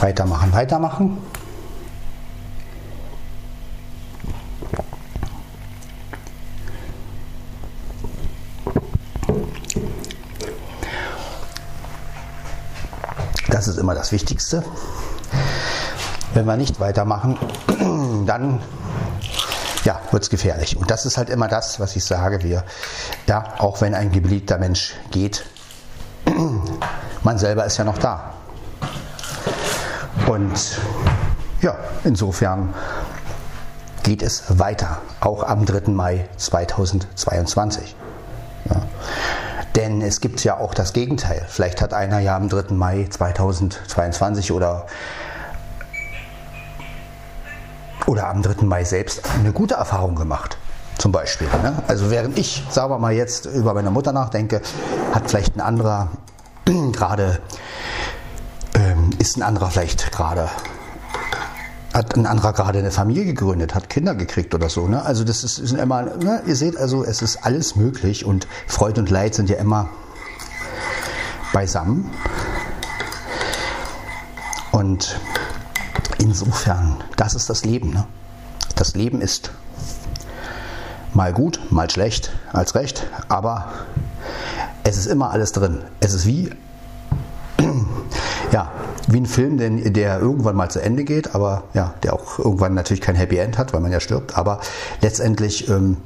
Weitermachen, 0.00 0.52
weitermachen. 0.52 1.16
Das 13.48 13.66
ist 13.66 13.78
immer 13.78 13.94
das 13.94 14.12
Wichtigste. 14.12 14.62
Wenn 16.34 16.44
wir 16.44 16.58
nicht 16.58 16.80
weitermachen, 16.80 17.38
dann 18.26 18.60
ja, 19.84 20.02
wird 20.10 20.22
es 20.24 20.28
gefährlich. 20.28 20.76
Und 20.76 20.90
das 20.90 21.06
ist 21.06 21.16
halt 21.16 21.30
immer 21.30 21.48
das, 21.48 21.80
was 21.80 21.96
ich 21.96 22.04
sage. 22.04 22.42
Wir, 22.42 22.62
ja, 23.26 23.54
auch 23.56 23.80
wenn 23.80 23.94
ein 23.94 24.12
geliebter 24.12 24.58
Mensch 24.58 24.96
geht, 25.10 25.46
man 27.30 27.38
selber 27.38 27.64
ist 27.64 27.76
ja 27.76 27.84
noch 27.84 27.98
da. 27.98 28.32
Und 30.26 30.80
ja, 31.62 31.76
insofern 32.02 32.74
geht 34.02 34.20
es 34.20 34.58
weiter, 34.58 34.98
auch 35.20 35.44
am 35.44 35.64
3. 35.64 35.92
Mai 35.92 36.28
2022. 36.38 37.94
Ja. 38.68 38.82
Denn 39.76 40.02
es 40.02 40.20
gibt 40.20 40.42
ja 40.42 40.56
auch 40.56 40.74
das 40.74 40.92
Gegenteil. 40.92 41.46
Vielleicht 41.46 41.80
hat 41.80 41.94
einer 41.94 42.18
ja 42.18 42.34
am 42.34 42.48
3. 42.48 42.74
Mai 42.74 43.06
2022 43.08 44.50
oder, 44.50 44.86
oder 48.06 48.26
am 48.26 48.42
3. 48.42 48.64
Mai 48.64 48.82
selbst 48.82 49.22
eine 49.38 49.52
gute 49.52 49.74
Erfahrung 49.74 50.16
gemacht. 50.16 50.58
Zum 50.98 51.12
Beispiel. 51.12 51.46
Ne? 51.62 51.80
Also 51.86 52.10
während 52.10 52.36
ich, 52.36 52.64
sagen 52.70 52.90
wir 52.90 52.98
mal, 52.98 53.12
jetzt 53.12 53.46
über 53.46 53.72
meine 53.72 53.92
Mutter 53.92 54.10
nachdenke, 54.10 54.62
hat 55.14 55.30
vielleicht 55.30 55.54
ein 55.56 55.60
anderer 55.60 56.08
gerade, 56.92 57.40
ähm, 58.74 59.10
ist 59.18 59.36
ein 59.36 59.42
anderer 59.42 59.70
vielleicht 59.70 60.12
gerade 60.12 60.48
hat 61.92 62.16
ein 62.16 62.26
anderer 62.26 62.52
gerade 62.52 62.78
eine 62.78 62.92
Familie 62.92 63.24
gegründet, 63.24 63.74
hat 63.74 63.90
Kinder 63.90 64.14
gekriegt 64.14 64.54
oder 64.54 64.68
so. 64.68 64.86
Ne? 64.86 65.04
Also 65.04 65.24
das 65.24 65.42
ist, 65.42 65.58
ist 65.58 65.72
immer, 65.72 66.02
ne? 66.02 66.42
ihr 66.46 66.54
seht 66.54 66.76
also, 66.76 67.04
es 67.04 67.20
ist 67.20 67.44
alles 67.44 67.74
möglich 67.74 68.24
und 68.24 68.46
Freude 68.66 69.00
und 69.00 69.10
Leid 69.10 69.34
sind 69.34 69.50
ja 69.50 69.56
immer 69.56 69.88
beisammen. 71.52 72.10
Und 74.70 75.18
insofern, 76.18 77.02
das 77.16 77.34
ist 77.34 77.50
das 77.50 77.64
Leben. 77.64 77.90
Ne? 77.90 78.06
Das 78.76 78.94
Leben 78.94 79.20
ist 79.20 79.50
mal 81.12 81.32
gut, 81.32 81.60
mal 81.70 81.90
schlecht, 81.90 82.30
als 82.52 82.76
recht, 82.76 83.06
aber 83.28 83.72
es 84.84 84.96
ist 84.96 85.06
immer 85.06 85.30
alles 85.30 85.52
drin. 85.52 85.82
Es 86.00 86.14
ist 86.14 86.26
wie, 86.26 86.50
ja, 88.52 88.70
wie 89.08 89.20
ein 89.20 89.26
Film, 89.26 89.58
den, 89.58 89.92
der 89.92 90.20
irgendwann 90.20 90.56
mal 90.56 90.70
zu 90.70 90.80
Ende 90.80 91.04
geht, 91.04 91.34
aber 91.34 91.64
ja, 91.74 91.94
der 92.02 92.14
auch 92.14 92.38
irgendwann 92.38 92.74
natürlich 92.74 93.00
kein 93.00 93.14
Happy 93.14 93.38
End 93.38 93.58
hat, 93.58 93.72
weil 93.72 93.80
man 93.80 93.92
ja 93.92 94.00
stirbt. 94.00 94.36
Aber 94.36 94.60
letztendlich, 95.00 95.68
ähm, 95.68 95.96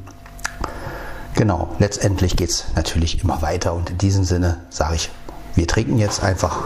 genau, 1.34 1.74
letztendlich 1.78 2.36
geht 2.36 2.50
es 2.50 2.64
natürlich 2.74 3.22
immer 3.22 3.42
weiter. 3.42 3.74
Und 3.74 3.90
in 3.90 3.98
diesem 3.98 4.24
Sinne 4.24 4.58
sage 4.70 4.96
ich, 4.96 5.10
wir 5.54 5.66
trinken 5.66 5.98
jetzt 5.98 6.22
einfach 6.22 6.62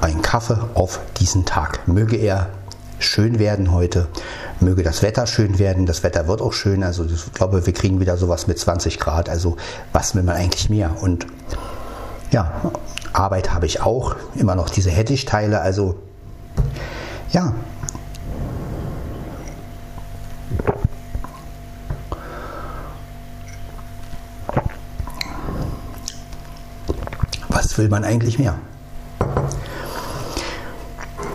einen 0.00 0.22
Kaffee 0.22 0.58
auf 0.74 1.00
diesen 1.18 1.44
Tag. 1.44 1.86
Möge 1.86 2.16
er 2.16 2.48
schön 2.98 3.38
werden 3.38 3.72
heute. 3.72 4.08
Möge 4.60 4.82
das 4.82 5.02
Wetter 5.02 5.26
schön 5.26 5.58
werden. 5.58 5.86
Das 5.86 6.02
Wetter 6.02 6.28
wird 6.28 6.42
auch 6.42 6.52
schön. 6.52 6.82
Also 6.82 7.04
ich 7.04 7.32
glaube, 7.32 7.64
wir 7.64 7.72
kriegen 7.72 8.00
wieder 8.00 8.16
sowas 8.16 8.46
mit 8.46 8.58
20 8.58 8.98
Grad. 8.98 9.28
Also 9.28 9.56
was 9.92 10.14
will 10.14 10.22
man 10.22 10.36
eigentlich 10.36 10.68
mehr? 10.70 10.96
Und 11.00 11.26
ja, 12.30 12.52
Arbeit 13.12 13.52
habe 13.52 13.66
ich 13.66 13.80
auch, 13.80 14.16
immer 14.36 14.54
noch 14.54 14.70
diese 14.70 14.90
Hettich-Teile, 14.90 15.60
also 15.60 15.96
ja. 17.32 17.54
Was 27.48 27.76
will 27.78 27.88
man 27.88 28.04
eigentlich 28.04 28.38
mehr? 28.38 28.58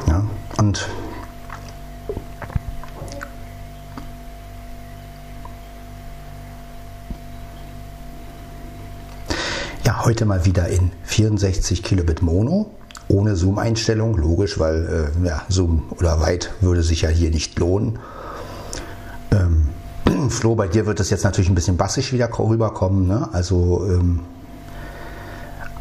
Ja, 0.08 0.24
und 0.58 0.88
heute 10.04 10.26
mal 10.26 10.46
wieder 10.46 10.68
in 10.68 10.92
64 11.04 11.84
Kilobit 11.84 12.24
Mono, 12.24 12.72
ohne 13.08 13.36
Zoom-Einstellung, 13.36 14.18
logisch, 14.18 14.58
weil 14.58 15.12
äh, 15.24 15.28
ja, 15.28 15.44
Zoom 15.48 15.84
oder 16.00 16.20
weit 16.22 16.52
würde 16.60 16.82
sich 16.82 17.04
ja 17.04 17.10
hier 17.10 17.30
nicht 17.30 17.60
lohnen. 17.60 18.00
Ähm, 19.32 19.70
Flo, 20.30 20.56
bei 20.56 20.68
dir 20.68 20.88
wird 20.88 21.00
das 21.00 21.12
jetzt 21.12 21.24
natürlich 21.24 21.50
ein 21.50 21.56
bisschen 21.56 21.78
bassig 21.78 22.12
wieder 22.14 22.30
rüberkommen, 22.38 23.08
ne? 23.08 23.30
also 23.32 23.86
ähm, 23.88 24.22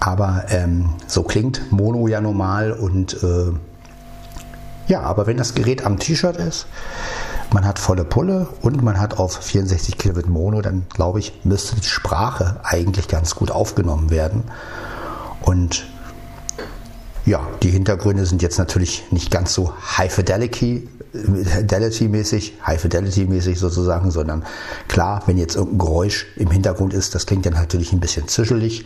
aber 0.01 0.45
ähm, 0.49 0.91
so 1.07 1.23
klingt 1.23 1.73
Mono 1.73 2.07
ja 2.07 2.21
normal 2.21 2.73
und 2.73 3.23
äh, 3.23 3.53
ja, 4.87 5.01
aber 5.01 5.27
wenn 5.27 5.39
das 5.39 5.55
Gerät 5.55 5.87
am 5.87 5.99
T-Shirt 5.99 6.37
ist, 6.37 6.67
man 7.55 7.65
hat 7.65 7.79
volle 7.79 8.05
Pulle 8.05 8.49
und 8.63 8.83
man 8.83 9.01
hat 9.01 9.19
auf 9.19 9.37
64 9.37 9.97
Kilobit 9.97 10.29
Mono, 10.29 10.61
dann 10.61 10.87
glaube 10.93 11.21
ich, 11.21 11.33
müsste 11.45 11.77
die 11.77 11.87
Sprache 11.87 12.61
eigentlich 12.65 13.07
ganz 13.07 13.37
gut 13.37 13.53
aufgenommen 13.53 14.11
werden. 14.11 14.43
Und 15.41 15.87
ja, 17.25 17.47
die 17.63 17.71
Hintergründe 17.71 18.27
sind 18.27 18.43
jetzt 18.43 18.59
natürlich 18.59 19.05
nicht 19.13 19.31
ganz 19.31 19.55
so 19.55 19.73
High 19.97 20.13
Fidelity, 20.13 20.89
Fidelity 21.13 22.09
mäßig, 22.09 22.55
High 22.67 22.81
Fidelity 22.81 23.25
mäßig 23.25 23.57
sozusagen, 23.61 24.11
sondern 24.11 24.45
klar, 24.89 25.23
wenn 25.27 25.39
jetzt 25.39 25.55
irgendein 25.55 25.79
Geräusch 25.79 26.27
im 26.35 26.51
Hintergrund 26.51 26.93
ist, 26.93 27.15
das 27.15 27.25
klingt 27.25 27.47
dann 27.47 27.53
natürlich 27.53 27.93
ein 27.93 28.01
bisschen 28.01 28.27
zischelig. 28.27 28.85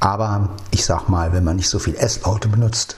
Aber 0.00 0.50
ich 0.72 0.84
sag 0.84 1.08
mal, 1.08 1.32
wenn 1.32 1.44
man 1.44 1.54
nicht 1.54 1.68
so 1.68 1.78
viel 1.78 1.94
S-Laute 1.94 2.48
benutzt, 2.48 2.96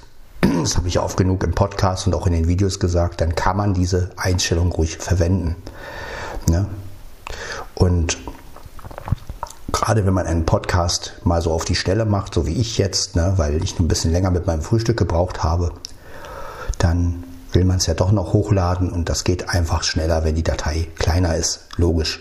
das 0.63 0.77
habe 0.77 0.89
ich 0.89 0.99
oft 0.99 1.17
genug 1.17 1.43
im 1.45 1.53
Podcast 1.53 2.07
und 2.07 2.15
auch 2.15 2.27
in 2.27 2.33
den 2.33 2.49
Videos 2.49 2.79
gesagt, 2.79 3.21
dann 3.21 3.35
kann 3.35 3.57
man 3.57 3.75
diese 3.75 4.11
Einstellung 4.17 4.73
ruhig 4.73 4.99
verwenden. 4.99 5.57
Ne? 6.49 6.67
Und 7.75 8.19
gerade 9.73 10.07
wenn 10.07 10.15
man 10.15 10.27
einen 10.27 10.47
Podcast 10.47 11.15
mal 11.25 11.43
so 11.43 11.53
auf 11.53 11.65
die 11.65 11.75
Stelle 11.75 12.05
macht, 12.05 12.35
so 12.35 12.47
wie 12.47 12.55
ich 12.55 12.79
jetzt, 12.79 13.17
ne, 13.17 13.35
weil 13.37 13.63
ich 13.63 13.79
ein 13.79 13.89
bisschen 13.89 14.13
länger 14.13 14.31
mit 14.31 14.47
meinem 14.47 14.63
Frühstück 14.63 14.97
gebraucht 14.97 15.43
habe, 15.43 15.73
dann 16.79 17.25
will 17.53 17.65
man 17.65 17.79
es 17.79 17.87
ja 17.87 17.95
doch 17.95 18.13
noch 18.13 18.33
hochladen 18.33 18.91
und 18.91 19.09
das 19.09 19.25
geht 19.25 19.51
einfach 19.51 19.83
schneller, 19.83 20.25
wenn 20.25 20.35
die 20.35 20.43
Datei 20.43 20.89
kleiner 20.97 21.35
ist. 21.37 21.67
Logisch. 21.77 22.21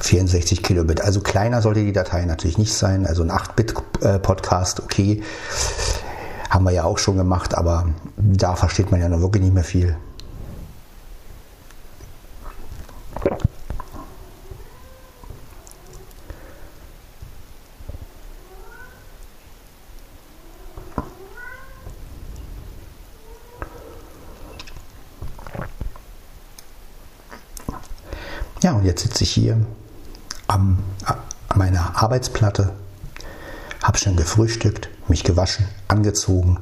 64 0.00 0.62
Kilobit. 0.62 1.00
Also 1.00 1.20
kleiner 1.20 1.62
sollte 1.62 1.82
die 1.82 1.92
Datei 1.92 2.24
natürlich 2.24 2.58
nicht 2.58 2.74
sein. 2.74 3.06
Also 3.06 3.22
ein 3.22 3.30
8-Bit-Podcast, 3.30 4.80
äh, 4.80 4.82
okay 4.82 5.22
haben 6.56 6.64
wir 6.64 6.72
ja 6.72 6.84
auch 6.84 6.96
schon 6.96 7.18
gemacht, 7.18 7.54
aber 7.54 7.86
da 8.16 8.56
versteht 8.56 8.90
man 8.90 8.98
ja 8.98 9.10
noch 9.10 9.20
wirklich 9.20 9.42
nicht 9.42 9.52
mehr 9.52 9.62
viel. 9.62 9.94
Ja, 28.62 28.72
und 28.72 28.84
jetzt 28.86 29.02
sitze 29.02 29.24
ich 29.24 29.30
hier 29.30 29.58
an 30.48 30.78
meiner 31.54 32.02
Arbeitsplatte, 32.02 32.72
habe 33.96 34.04
schon 34.04 34.16
gefrühstückt, 34.16 34.90
mich 35.08 35.24
gewaschen, 35.24 35.66
angezogen 35.88 36.58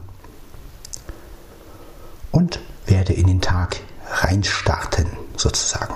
und 2.30 2.60
werde 2.86 3.12
in 3.12 3.26
den 3.26 3.40
Tag 3.40 3.80
reinstarten, 4.08 5.08
sozusagen. 5.36 5.94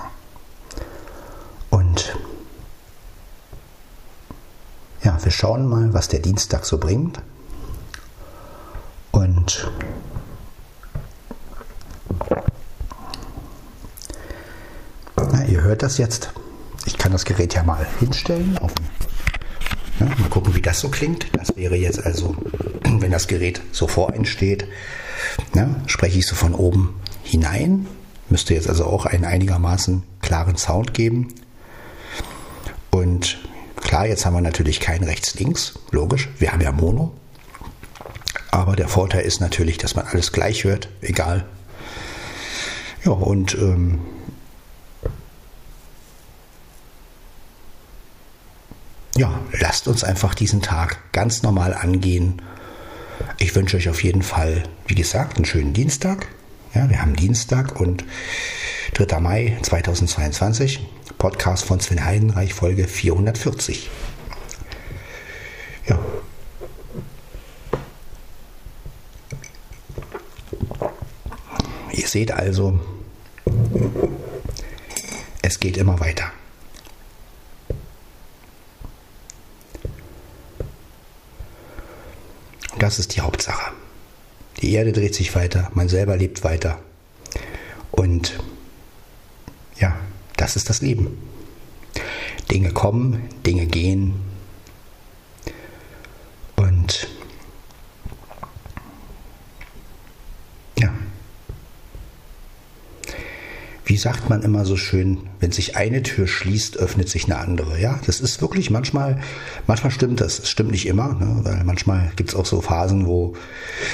Und 1.69 2.17
ja, 5.01 5.17
wir 5.23 5.31
schauen 5.31 5.65
mal, 5.65 5.93
was 5.93 6.09
der 6.09 6.19
Dienstag 6.19 6.65
so 6.65 6.77
bringt. 6.77 7.21
Und 9.11 9.71
na, 15.15 15.45
ihr 15.45 15.61
hört 15.61 15.83
das 15.83 15.97
jetzt. 15.97 16.33
Ich 16.85 16.97
kann 16.97 17.13
das 17.13 17.23
Gerät 17.23 17.53
ja 17.53 17.63
mal 17.63 17.87
hinstellen 17.99 18.57
auf 18.57 18.73
den 18.73 18.88
ja, 19.99 20.05
mal 20.05 20.29
gucken, 20.29 20.55
wie 20.55 20.61
das 20.61 20.79
so 20.79 20.89
klingt. 20.89 21.27
Das 21.33 21.55
wäre 21.55 21.75
jetzt 21.75 22.03
also, 22.03 22.35
wenn 22.83 23.11
das 23.11 23.27
Gerät 23.27 23.61
so 23.71 23.87
vor 23.87 24.13
steht, 24.23 24.67
ja, 25.55 25.75
spreche 25.87 26.19
ich 26.19 26.27
so 26.27 26.35
von 26.35 26.53
oben 26.53 26.99
hinein. 27.23 27.87
Müsste 28.29 28.53
jetzt 28.53 28.69
also 28.69 28.85
auch 28.85 29.05
einen 29.05 29.25
einigermaßen 29.25 30.03
klaren 30.21 30.57
Sound 30.57 30.93
geben. 30.93 31.33
Und 32.91 33.39
klar, 33.75 34.07
jetzt 34.07 34.25
haben 34.25 34.33
wir 34.33 34.41
natürlich 34.41 34.79
kein 34.79 35.03
Rechts-Links, 35.03 35.79
logisch. 35.91 36.29
Wir 36.37 36.51
haben 36.51 36.61
ja 36.61 36.71
Mono. 36.71 37.13
Aber 38.51 38.75
der 38.75 38.87
Vorteil 38.87 39.21
ist 39.21 39.41
natürlich, 39.41 39.77
dass 39.77 39.95
man 39.95 40.07
alles 40.07 40.31
gleich 40.31 40.63
hört, 40.63 40.89
egal. 41.01 41.45
Ja, 43.05 43.11
und 43.11 43.55
ähm, 43.55 43.99
ja, 49.19 49.37
lasst 49.51 49.89
uns 49.89 50.05
einfach 50.05 50.33
diesen 50.33 50.61
Tag 50.61 51.11
ganz 51.11 51.43
normal 51.43 51.73
angehen. 51.73 52.41
Ich 53.37 53.53
wünsche 53.53 53.75
euch 53.75 53.89
auf 53.89 54.01
jeden 54.01 54.21
Fall, 54.21 54.63
wie 54.87 54.95
gesagt, 54.95 55.35
einen 55.35 55.43
schönen 55.43 55.73
Dienstag. 55.73 56.29
Ja, 56.73 56.89
wir 56.89 57.01
haben 57.01 57.17
Dienstag 57.17 57.81
und 57.81 58.05
3. 58.93 59.19
Mai 59.19 59.57
2022, 59.61 60.87
Podcast 61.17 61.65
von 61.65 61.81
Sven 61.81 62.05
Heidenreich, 62.05 62.53
Folge 62.53 62.87
440. 62.87 63.89
Ja. 65.87 65.99
Ihr 71.91 72.07
seht 72.07 72.31
also, 72.31 72.79
es 75.41 75.59
geht 75.59 75.75
immer 75.75 75.99
weiter. 75.99 76.31
Das 82.89 82.97
ist 82.97 83.15
die 83.15 83.21
Hauptsache. 83.21 83.71
Die 84.61 84.73
Erde 84.73 84.91
dreht 84.91 85.13
sich 85.13 85.35
weiter, 85.35 85.69
man 85.75 85.87
selber 85.89 86.17
lebt 86.17 86.43
weiter. 86.43 86.79
Und 87.91 88.39
ja, 89.77 89.95
das 90.37 90.55
ist 90.55 90.71
das 90.71 90.81
Leben. 90.81 91.21
Dinge 92.49 92.71
kommen, 92.71 93.29
Dinge 93.45 93.67
gehen. 93.67 94.15
Und 96.55 97.07
ja, 100.79 100.91
wie 103.85 103.88
sagt 103.99 104.29
man 104.29 104.41
immer 104.41 104.65
so 104.65 104.75
schön, 104.75 105.19
wenn 105.39 105.51
sich 105.51 105.75
eine 105.75 106.01
Tür 106.01 106.27
schließt, 106.27 106.77
öffnet 106.77 107.09
sich 107.09 107.25
eine 107.25 107.37
andere. 107.37 107.79
Ja, 107.79 107.99
das 108.05 108.21
ist 108.21 108.41
wirklich 108.41 108.69
manchmal, 108.69 109.21
manchmal 109.67 109.91
stimmt 109.91 110.21
das. 110.21 110.39
Es 110.39 110.49
stimmt 110.49 110.71
nicht 110.71 110.87
immer, 110.87 111.13
ne? 111.13 111.41
weil 111.43 111.63
manchmal 111.63 112.11
gibt 112.15 112.29
es 112.29 112.35
auch 112.35 112.45
so 112.45 112.61
Phasen, 112.61 113.05
wo 113.05 113.35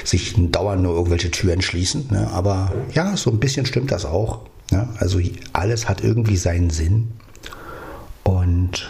sich 0.04 0.36
dauernd 0.38 0.84
nur 0.84 0.96
irgendwelche 0.96 1.32
Türen 1.32 1.62
schließen. 1.62 2.08
Ne? 2.12 2.30
Aber 2.32 2.74
ja, 2.94 3.18
so 3.18 3.32
ein 3.32 3.40
bisschen 3.40 3.66
stimmt 3.66 3.92
das 3.92 4.06
auch. 4.06 4.42
Ja? 4.72 4.90
Also 4.98 5.20
alles 5.54 5.90
hat 5.90 6.04
irgendwie 6.04 6.38
seinen 6.38 6.70
Sinn. 6.70 7.12
Und 8.24 8.88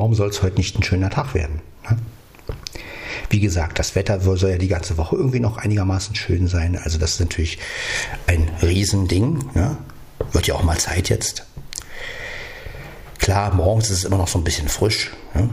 warum 0.00 0.14
soll 0.14 0.30
es 0.30 0.42
heute 0.42 0.56
nicht 0.56 0.78
ein 0.78 0.82
schöner 0.82 1.10
Tag 1.10 1.34
werden? 1.34 1.60
Ne? 1.88 1.98
Wie 3.28 3.38
gesagt, 3.38 3.78
das 3.78 3.94
Wetter 3.94 4.18
soll 4.18 4.48
ja 4.48 4.56
die 4.56 4.66
ganze 4.66 4.96
Woche 4.96 5.14
irgendwie 5.14 5.40
noch 5.40 5.58
einigermaßen 5.58 6.14
schön 6.14 6.48
sein. 6.48 6.80
Also 6.82 6.96
das 6.96 7.12
ist 7.12 7.20
natürlich 7.20 7.58
ein 8.26 8.50
Riesending. 8.62 9.44
Ne? 9.52 9.76
Wird 10.32 10.46
ja 10.46 10.54
auch 10.54 10.62
mal 10.62 10.78
Zeit 10.78 11.10
jetzt. 11.10 11.44
Klar, 13.18 13.52
morgens 13.54 13.90
ist 13.90 13.98
es 13.98 14.04
immer 14.04 14.16
noch 14.16 14.28
so 14.28 14.38
ein 14.38 14.44
bisschen 14.44 14.68
frisch. 14.68 15.10
Ne? 15.34 15.50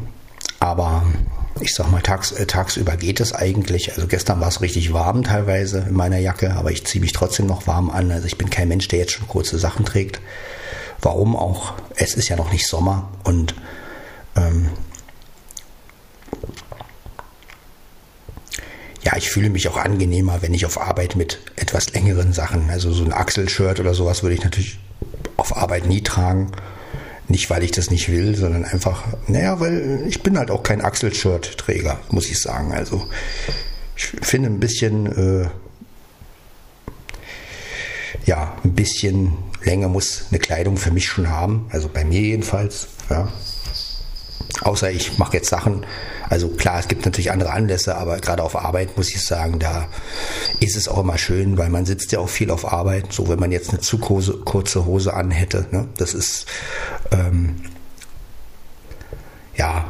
Aber 0.62 1.04
ich 1.60 1.76
sag 1.76 1.92
mal, 1.92 2.02
tags, 2.02 2.32
äh, 2.32 2.46
tagsüber 2.46 2.96
geht 2.96 3.20
es 3.20 3.34
eigentlich. 3.34 3.96
Also 3.96 4.08
gestern 4.08 4.40
war 4.40 4.48
es 4.48 4.62
richtig 4.62 4.94
warm 4.94 5.24
teilweise 5.24 5.88
in 5.90 5.94
meiner 5.94 6.20
Jacke, 6.20 6.56
aber 6.56 6.72
ich 6.72 6.86
ziehe 6.86 7.02
mich 7.02 7.12
trotzdem 7.12 7.48
noch 7.48 7.68
warm 7.68 7.90
an. 7.90 8.12
Also 8.12 8.28
ich 8.28 8.38
bin 8.38 8.50
kein 8.50 8.70
Mensch, 8.70 8.88
der 8.88 9.00
jetzt 9.00 9.12
schon 9.12 9.28
kurze 9.28 9.60
Sachen 9.60 9.84
trägt. 9.84 10.22
Warum 11.02 11.36
auch? 11.36 11.74
Es 11.98 12.16
ist 12.16 12.30
ja 12.30 12.38
noch 12.38 12.54
nicht 12.54 12.66
Sommer 12.66 13.10
und 13.26 13.54
ähm, 14.38 14.70
ja, 19.04 19.16
ich 19.16 19.30
fühle 19.30 19.50
mich 19.50 19.68
auch 19.70 19.78
angenehmer, 19.78 20.42
wenn 20.42 20.54
ich 20.54 20.66
auf 20.66 20.80
Arbeit 20.80 21.16
mit 21.16 21.40
etwas 21.56 21.94
längeren 21.94 22.34
Sachen, 22.34 22.70
also 22.70 22.92
so 22.92 23.04
ein 23.04 23.14
Achselshirt 23.14 23.80
oder 23.80 23.94
sowas 23.94 24.22
würde 24.22 24.36
ich 24.36 24.44
natürlich 24.44 24.80
auf 25.38 25.56
Arbeit 25.56 25.86
nie 25.86 26.02
tragen. 26.02 26.52
Nicht, 27.30 27.50
weil 27.50 27.64
ich 27.64 27.72
das 27.72 27.92
nicht 27.92 28.10
will, 28.10 28.36
sondern 28.36 28.64
einfach, 28.64 29.04
naja, 29.28 29.60
weil 29.60 30.06
ich 30.08 30.24
bin 30.24 30.38
halt 30.38 30.50
auch 30.50 30.64
kein 30.64 30.82
Achselshirt-Träger, 30.82 32.00
muss 32.10 32.30
ich 32.30 32.40
sagen. 32.40 32.72
Also 32.72 33.06
ich 33.98 34.06
finde 34.22 34.50
ein 34.50 34.60
bisschen, 34.62 35.06
äh, 35.44 35.50
ja, 38.26 38.56
ein 38.64 38.74
bisschen 38.74 39.34
Länge 39.64 39.90
muss 39.90 40.26
eine 40.30 40.40
Kleidung 40.40 40.78
für 40.78 40.92
mich 40.92 41.06
schon 41.06 41.30
haben, 41.30 41.68
also 41.70 41.90
bei 41.90 42.06
mir 42.06 42.22
jedenfalls, 42.22 42.88
ja. 43.10 43.28
Außer 44.62 44.92
ich 44.92 45.18
mache 45.18 45.38
jetzt 45.38 45.50
Sachen, 45.50 45.86
also 46.30 46.50
klar, 46.50 46.80
es 46.80 46.88
gibt 46.88 47.06
natürlich 47.06 47.32
andere 47.32 47.52
Anlässe, 47.52 47.96
aber 47.96 48.18
gerade 48.18 48.44
auf 48.44 48.56
Arbeit 48.56 48.98
muss 48.98 49.10
ich 49.10 49.24
sagen, 49.24 49.60
da 49.60 49.88
ist 50.60 50.76
es 50.76 50.88
auch 50.88 51.00
immer 51.00 51.18
schön, 51.18 51.58
weil 51.58 51.70
man 51.70 51.86
sitzt 51.86 52.12
ja 52.12 52.20
auch 52.20 52.30
viel 52.30 52.50
auf 52.52 52.72
Arbeit. 52.72 53.14
So, 53.14 53.30
wenn 53.30 53.40
man 53.40 53.52
jetzt 53.52 53.70
eine 53.70 53.80
zu 53.80 53.98
kurze 53.98 54.86
Hose 54.86 55.14
anhätte, 55.14 55.68
ne, 55.72 55.88
das 55.98 56.14
ist, 56.14 56.46
ähm, 57.12 57.62
ja, 59.56 59.86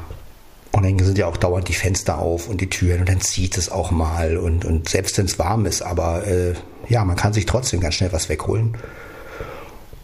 und 0.72 0.84
dann 0.84 1.00
sind 1.00 1.18
ja 1.18 1.28
auch 1.28 1.38
dauernd 1.38 1.68
die 1.68 1.74
Fenster 1.74 2.20
auf 2.20 2.48
und 2.48 2.62
die 2.62 2.70
Türen 2.70 3.00
und 3.00 3.10
dann 3.10 3.22
zieht 3.22 3.58
es 3.58 3.70
auch 3.72 3.90
mal 3.90 4.38
und, 4.38 4.64
und 4.64 4.90
selbst 4.90 5.18
wenn 5.18 5.26
es 5.26 5.40
warm 5.40 5.66
ist, 5.66 5.82
aber 5.82 6.28
äh, 6.28 6.54
ja, 6.88 7.04
man 7.04 7.16
kann 7.16 7.34
sich 7.34 7.46
trotzdem 7.46 7.80
ganz 7.80 7.96
schnell 7.96 8.14
was 8.14 8.30
wegholen. 8.30 8.78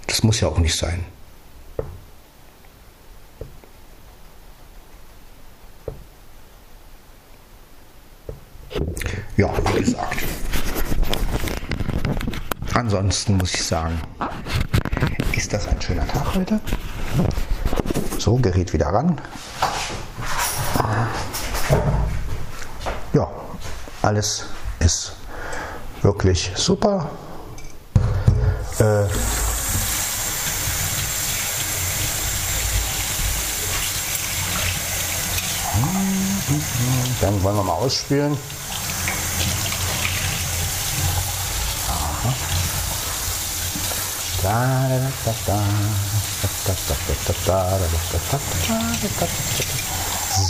Das 0.08 0.24
muss 0.24 0.39
ja 0.42 0.48
auch 0.48 0.58
nicht 0.58 0.76
sein. 0.76 1.06
Ja, 9.36 9.50
wie 9.74 9.80
gesagt. 9.80 10.24
Ansonsten 12.74 13.38
muss 13.38 13.54
ich 13.56 13.63
sagen, 13.63 14.00
ist 15.36 15.52
das 15.52 15.67
ein 15.67 15.82
schöner 15.82 16.08
Tag 16.08 16.36
heute. 16.36 16.60
So, 18.19 18.36
Gerät 18.36 18.74
wieder 18.74 18.88
ran. 18.88 19.19
Ja, 23.13 23.28
alles 24.02 24.46
ist 24.80 25.15
wirklich 26.02 26.52
super. 26.56 27.10
Äh, 28.80 29.06
dann 37.22 37.43
wollen 37.43 37.56
wir 37.56 37.63
mal 37.63 37.74
ausspielen. 37.74 38.38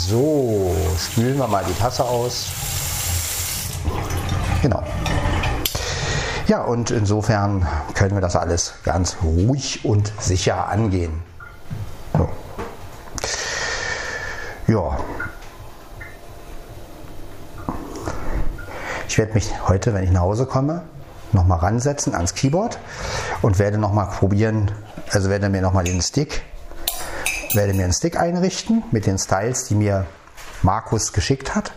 So, 0.06 0.76
spülen 0.98 1.38
wir 1.38 1.46
mal 1.46 1.64
die 1.66 1.72
Tasse 1.72 2.04
aus. 2.04 2.48
Genau. 4.60 4.82
Ja, 6.48 6.64
und 6.64 6.90
insofern 6.90 7.66
können 7.94 8.14
wir 8.14 8.20
das 8.20 8.36
alles 8.36 8.74
ganz 8.84 9.16
ruhig 9.22 9.86
und 9.86 10.12
sicher 10.20 10.68
angehen. 10.68 11.22
So. 12.12 12.28
Ja. 14.66 14.98
Ich 19.08 19.16
werde 19.16 19.32
mich 19.32 19.50
heute, 19.66 19.94
wenn 19.94 20.04
ich 20.04 20.10
nach 20.10 20.20
Hause 20.20 20.44
komme, 20.44 20.82
nochmal 21.34 21.58
ransetzen 21.58 22.14
ans 22.14 22.34
Keyboard 22.34 22.78
und 23.42 23.58
werde 23.58 23.78
nochmal 23.78 24.06
probieren, 24.06 24.70
also 25.10 25.30
werde 25.30 25.48
mir 25.48 25.60
nochmal 25.60 25.84
den 25.84 26.00
Stick, 26.00 26.42
werde 27.54 27.74
mir 27.74 27.84
einen 27.84 27.92
Stick 27.92 28.18
einrichten 28.18 28.82
mit 28.90 29.06
den 29.06 29.18
Styles, 29.18 29.64
die 29.64 29.74
mir 29.74 30.06
Markus 30.62 31.12
geschickt 31.12 31.54
hat. 31.54 31.72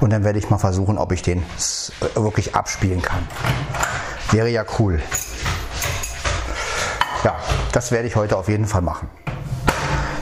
Und 0.00 0.10
dann 0.10 0.24
werde 0.24 0.38
ich 0.38 0.48
mal 0.48 0.58
versuchen, 0.58 0.96
ob 0.96 1.12
ich 1.12 1.22
den 1.22 1.42
wirklich 2.14 2.54
abspielen 2.54 3.02
kann. 3.02 3.26
Wäre 4.30 4.48
ja 4.48 4.64
cool. 4.78 5.02
Ja, 7.24 7.36
das 7.72 7.90
werde 7.90 8.06
ich 8.06 8.14
heute 8.14 8.36
auf 8.36 8.48
jeden 8.48 8.66
Fall 8.66 8.82
machen. 8.82 9.08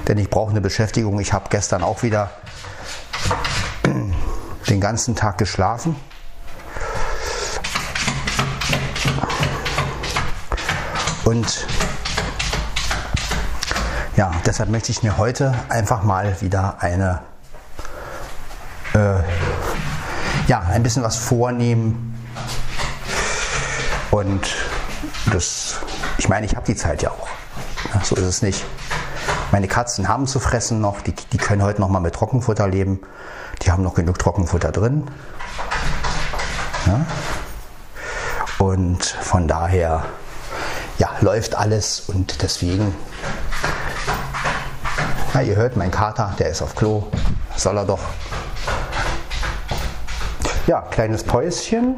Denn 0.08 0.18
ich 0.18 0.30
brauche 0.30 0.50
eine 0.50 0.60
Beschäftigung. 0.60 1.20
Ich 1.20 1.32
habe 1.32 1.46
gestern 1.50 1.82
auch 1.82 2.02
wieder 2.02 2.30
den 4.68 4.80
ganzen 4.80 5.14
Tag 5.14 5.36
geschlafen. 5.36 5.96
Und 11.26 11.66
ja, 14.14 14.30
deshalb 14.46 14.70
möchte 14.70 14.92
ich 14.92 15.02
mir 15.02 15.18
heute 15.18 15.52
einfach 15.68 16.04
mal 16.04 16.40
wieder 16.40 16.76
eine, 16.78 17.20
äh, 18.94 19.18
ja, 20.46 20.60
ein 20.60 20.84
bisschen 20.84 21.02
was 21.02 21.16
vornehmen. 21.16 22.16
Und 24.12 24.54
das, 25.32 25.80
ich 26.16 26.28
meine, 26.28 26.46
ich 26.46 26.54
habe 26.54 26.64
die 26.64 26.76
Zeit 26.76 27.02
ja 27.02 27.10
auch. 27.10 27.26
Ja, 27.92 28.04
so 28.04 28.14
ist 28.14 28.22
es 28.22 28.42
nicht. 28.42 28.64
Meine 29.50 29.66
Katzen 29.66 30.06
haben 30.06 30.28
zu 30.28 30.38
fressen 30.38 30.80
noch, 30.80 31.00
die, 31.00 31.12
die 31.12 31.38
können 31.38 31.64
heute 31.64 31.80
noch 31.80 31.88
mal 31.88 31.98
mit 31.98 32.14
Trockenfutter 32.14 32.68
leben. 32.68 33.00
Die 33.62 33.72
haben 33.72 33.82
noch 33.82 33.94
genug 33.94 34.20
Trockenfutter 34.20 34.70
drin. 34.70 35.08
Ja? 36.86 37.04
Und 38.58 39.04
von 39.04 39.48
daher 39.48 40.04
ja, 40.98 41.10
läuft 41.20 41.54
alles 41.54 42.00
und 42.00 42.42
deswegen 42.42 42.94
Ja, 45.34 45.42
ihr 45.42 45.56
hört, 45.56 45.76
mein 45.76 45.90
Kater, 45.90 46.34
der 46.38 46.48
ist 46.48 46.62
auf 46.62 46.74
Klo. 46.74 47.04
Soll 47.56 47.76
er 47.76 47.84
doch. 47.84 48.00
Ja, 50.66 50.80
kleines 50.80 51.24
Päuschen. 51.24 51.96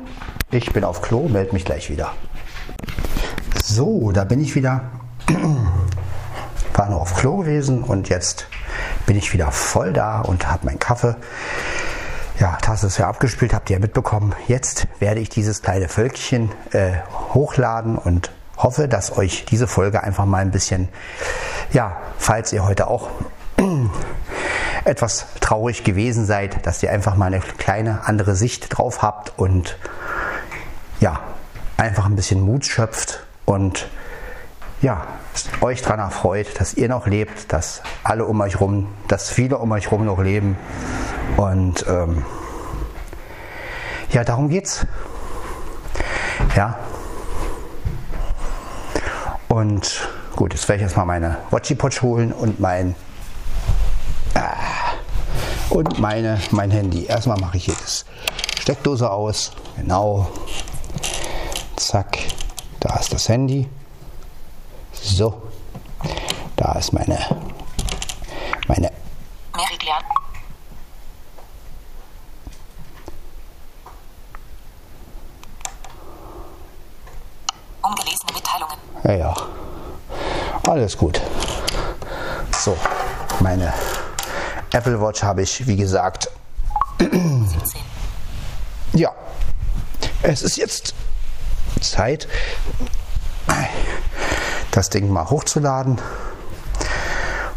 Ich 0.51 0.73
bin 0.73 0.83
auf 0.83 1.03
Klo, 1.03 1.29
melde 1.29 1.53
mich 1.53 1.65
gleich 1.65 1.89
wieder. 1.89 2.15
So, 3.63 4.11
da 4.11 4.25
bin 4.25 4.41
ich 4.41 4.57
wieder. 4.57 4.91
War 6.75 6.91
nur 6.91 7.01
auf 7.01 7.15
Klo 7.15 7.37
gewesen 7.37 7.85
und 7.85 8.09
jetzt 8.09 8.49
bin 9.07 9.17
ich 9.17 9.33
wieder 9.33 9.53
voll 9.53 9.93
da 9.93 10.21
und 10.21 10.51
habe 10.51 10.67
meinen 10.67 10.81
Kaffee. 10.81 11.15
Ja, 12.41 12.57
Tasse 12.61 12.89
ist 12.89 12.99
ja 12.99 13.09
abgespielt, 13.09 13.55
habt 13.55 13.71
ihr 13.71 13.77
ja 13.77 13.81
mitbekommen. 13.81 14.35
Jetzt 14.49 14.89
werde 14.99 15.21
ich 15.21 15.29
dieses 15.29 15.63
kleine 15.63 15.89
Völkchen 15.89 16.51
äh, 16.73 16.95
hochladen 17.35 17.99
und 17.99 18.33
hoffe, 18.59 18.89
dass 18.89 19.17
euch 19.17 19.45
diese 19.45 19.67
Folge 19.67 20.03
einfach 20.03 20.25
mal 20.25 20.39
ein 20.39 20.51
bisschen, 20.51 20.89
ja, 21.73 21.97
falls 22.19 22.53
ihr 22.53 22.65
heute 22.65 22.89
auch 22.89 23.09
etwas 24.85 25.27
traurig 25.41 25.85
gewesen 25.85 26.27
seid, 26.27 26.67
dass 26.67 26.83
ihr 26.83 26.91
einfach 26.91 27.17
mal 27.17 27.27
eine 27.27 27.41
kleine 27.41 28.07
andere 28.07 28.35
Sicht 28.37 28.77
drauf 28.77 29.03
habt 29.03 29.33
und 29.37 29.79
ja, 31.01 31.21
einfach 31.77 32.07
ein 32.07 32.17
bisschen 32.17 32.41
Mut 32.41 32.67
schöpft 32.67 33.25
und 33.45 33.89
ja, 34.81 35.07
euch 35.61 35.83
daran 35.83 36.01
erfreut, 36.01 36.61
dass 36.61 36.75
ihr 36.75 36.89
noch 36.89 37.07
lebt, 37.07 37.53
dass 37.53 37.83
alle 38.05 38.25
um 38.25 38.41
euch 38.41 38.61
rum, 38.61 38.89
dass 39.09 39.31
viele 39.31 39.59
um 39.59 39.73
euch 39.73 39.91
rum 39.91 40.05
noch 40.05 40.21
leben. 40.21 40.57
Und 41.37 41.85
ähm, 41.89 42.25
ja, 44.11 44.25
darum 44.25 44.49
geht's. 44.49 44.87
Ja. 46.57 46.79
Und 49.59 50.09
gut, 50.37 50.55
jetzt 50.55 50.69
werde 50.69 50.77
ich 50.77 50.83
erstmal 50.85 51.07
meine 51.07 51.37
Watchy 51.51 51.75
Potch 51.75 52.01
holen 52.01 52.31
und 52.33 52.61
mein 52.61 52.95
äh, 54.35 55.75
und 55.75 55.99
meine 55.99 56.41
mein 56.53 56.71
Handy. 56.71 57.07
Erstmal 57.07 57.41
mache 57.41 57.57
ich 57.57 57.65
hier 57.65 57.75
das 57.75 58.05
Steckdose 58.61 59.11
aus. 59.11 59.51
Genau. 59.77 60.31
Zack. 61.75 62.19
Da 62.79 63.01
ist 63.01 63.13
das 63.13 63.29
Handy. 63.29 63.69
So, 64.93 65.43
da 66.55 66.75
ist 66.75 66.93
meine, 66.93 67.19
meine 68.69 68.93
Meridian. 69.57 70.05
Ungelesene 77.83 78.33
Mitteilungen. 78.33 78.89
Ja, 79.05 79.15
ja. 79.15 79.35
Alles 80.79 80.97
gut. 80.97 81.21
So, 82.57 82.77
meine 83.41 83.73
Apple 84.71 85.01
Watch 85.01 85.25
habe 85.25 85.43
ich, 85.43 85.67
wie 85.67 85.75
gesagt. 85.75 86.31
17. 87.01 87.51
Ja, 88.93 89.13
es 90.23 90.43
ist 90.43 90.57
jetzt 90.57 90.95
Zeit, 91.81 92.29
das 94.71 94.89
Ding 94.89 95.11
mal 95.11 95.29
hochzuladen. 95.29 95.99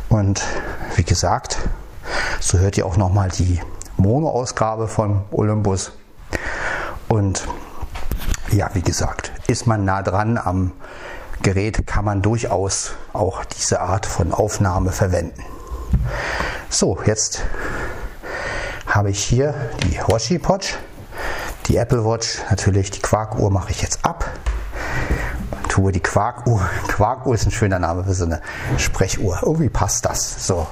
Und 0.10 0.42
wie 0.96 1.04
gesagt, 1.04 1.60
so 2.40 2.58
hört 2.58 2.76
ihr 2.80 2.88
auch 2.88 2.98
nochmal 2.98 3.30
die 3.30 3.62
Mono-Ausgabe 3.98 4.88
von 4.88 5.26
Olympus. 5.30 5.92
Und 7.08 7.48
ja, 8.52 8.72
wie 8.74 8.82
gesagt, 8.82 9.32
ist 9.46 9.68
man 9.68 9.86
nah 9.86 10.02
dran 10.02 10.40
am 10.40 10.72
Gerät, 11.42 11.86
kann 11.88 12.06
man 12.06 12.22
durchaus 12.22 12.94
auch 13.14 13.46
diese 13.46 13.82
Art 13.82 14.06
von 14.06 14.32
Aufnahme 14.32 14.92
verwenden. 14.92 15.44
So, 16.70 17.00
jetzt 17.06 17.44
habe 18.86 19.10
ich 19.10 19.24
hier 19.24 19.54
die 19.84 20.02
Hoshi 20.02 20.40
Watch, 20.48 20.78
die 21.68 21.78
Apple 21.78 22.06
Watch, 22.06 22.40
natürlich 22.50 22.92
die 22.92 23.02
Quarkuhr 23.02 23.50
mache 23.52 23.72
ich 23.72 23.82
jetzt 23.82 24.06
ab 24.06 24.30
tue 25.72 25.94
die 25.94 26.02
Quarkuhr. 26.02 26.70
Quarkuhr 26.90 27.34
ist 27.34 27.46
ein 27.46 27.52
schöner 27.52 27.80
Name 27.80 28.04
für 28.04 28.14
so 28.14 28.26
eine 28.26 28.42
Sprechuhr. 28.78 29.40
Irgendwie 29.42 29.70
passt 29.70 30.06
das. 30.06 30.46
So, 30.46 30.68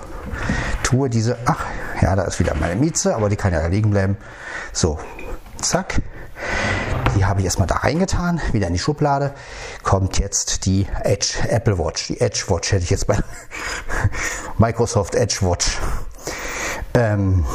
tue 0.83 1.09
diese. 1.09 1.37
Ach, 1.45 1.65
ja, 2.01 2.15
da 2.15 2.23
ist 2.23 2.39
wieder 2.39 2.53
meine 2.55 2.75
Mieze, 2.75 3.15
aber 3.15 3.29
die 3.29 3.37
kann 3.37 3.53
ja 3.53 3.61
da 3.61 3.67
liegen 3.67 3.91
bleiben. 3.91 4.17
So, 4.73 4.99
zack. 5.61 6.01
Die 7.15 7.25
habe 7.25 7.39
ich 7.39 7.45
erstmal 7.45 7.67
da 7.67 7.75
reingetan, 7.75 8.41
wieder 8.51 8.67
in 8.67 8.73
die 8.73 8.79
Schublade. 8.79 9.33
Kommt 9.83 10.19
jetzt 10.19 10.65
die 10.65 10.87
Edge 11.03 11.33
Apple 11.47 11.77
Watch. 11.77 12.07
Die 12.07 12.21
Edge 12.21 12.45
Watch 12.47 12.71
hätte 12.71 12.83
ich 12.83 12.89
jetzt 12.89 13.07
bei 13.07 13.17
Microsoft 14.57 15.15
Edge 15.15 15.39
Watch. 15.41 15.77
Ähm, 16.93 17.45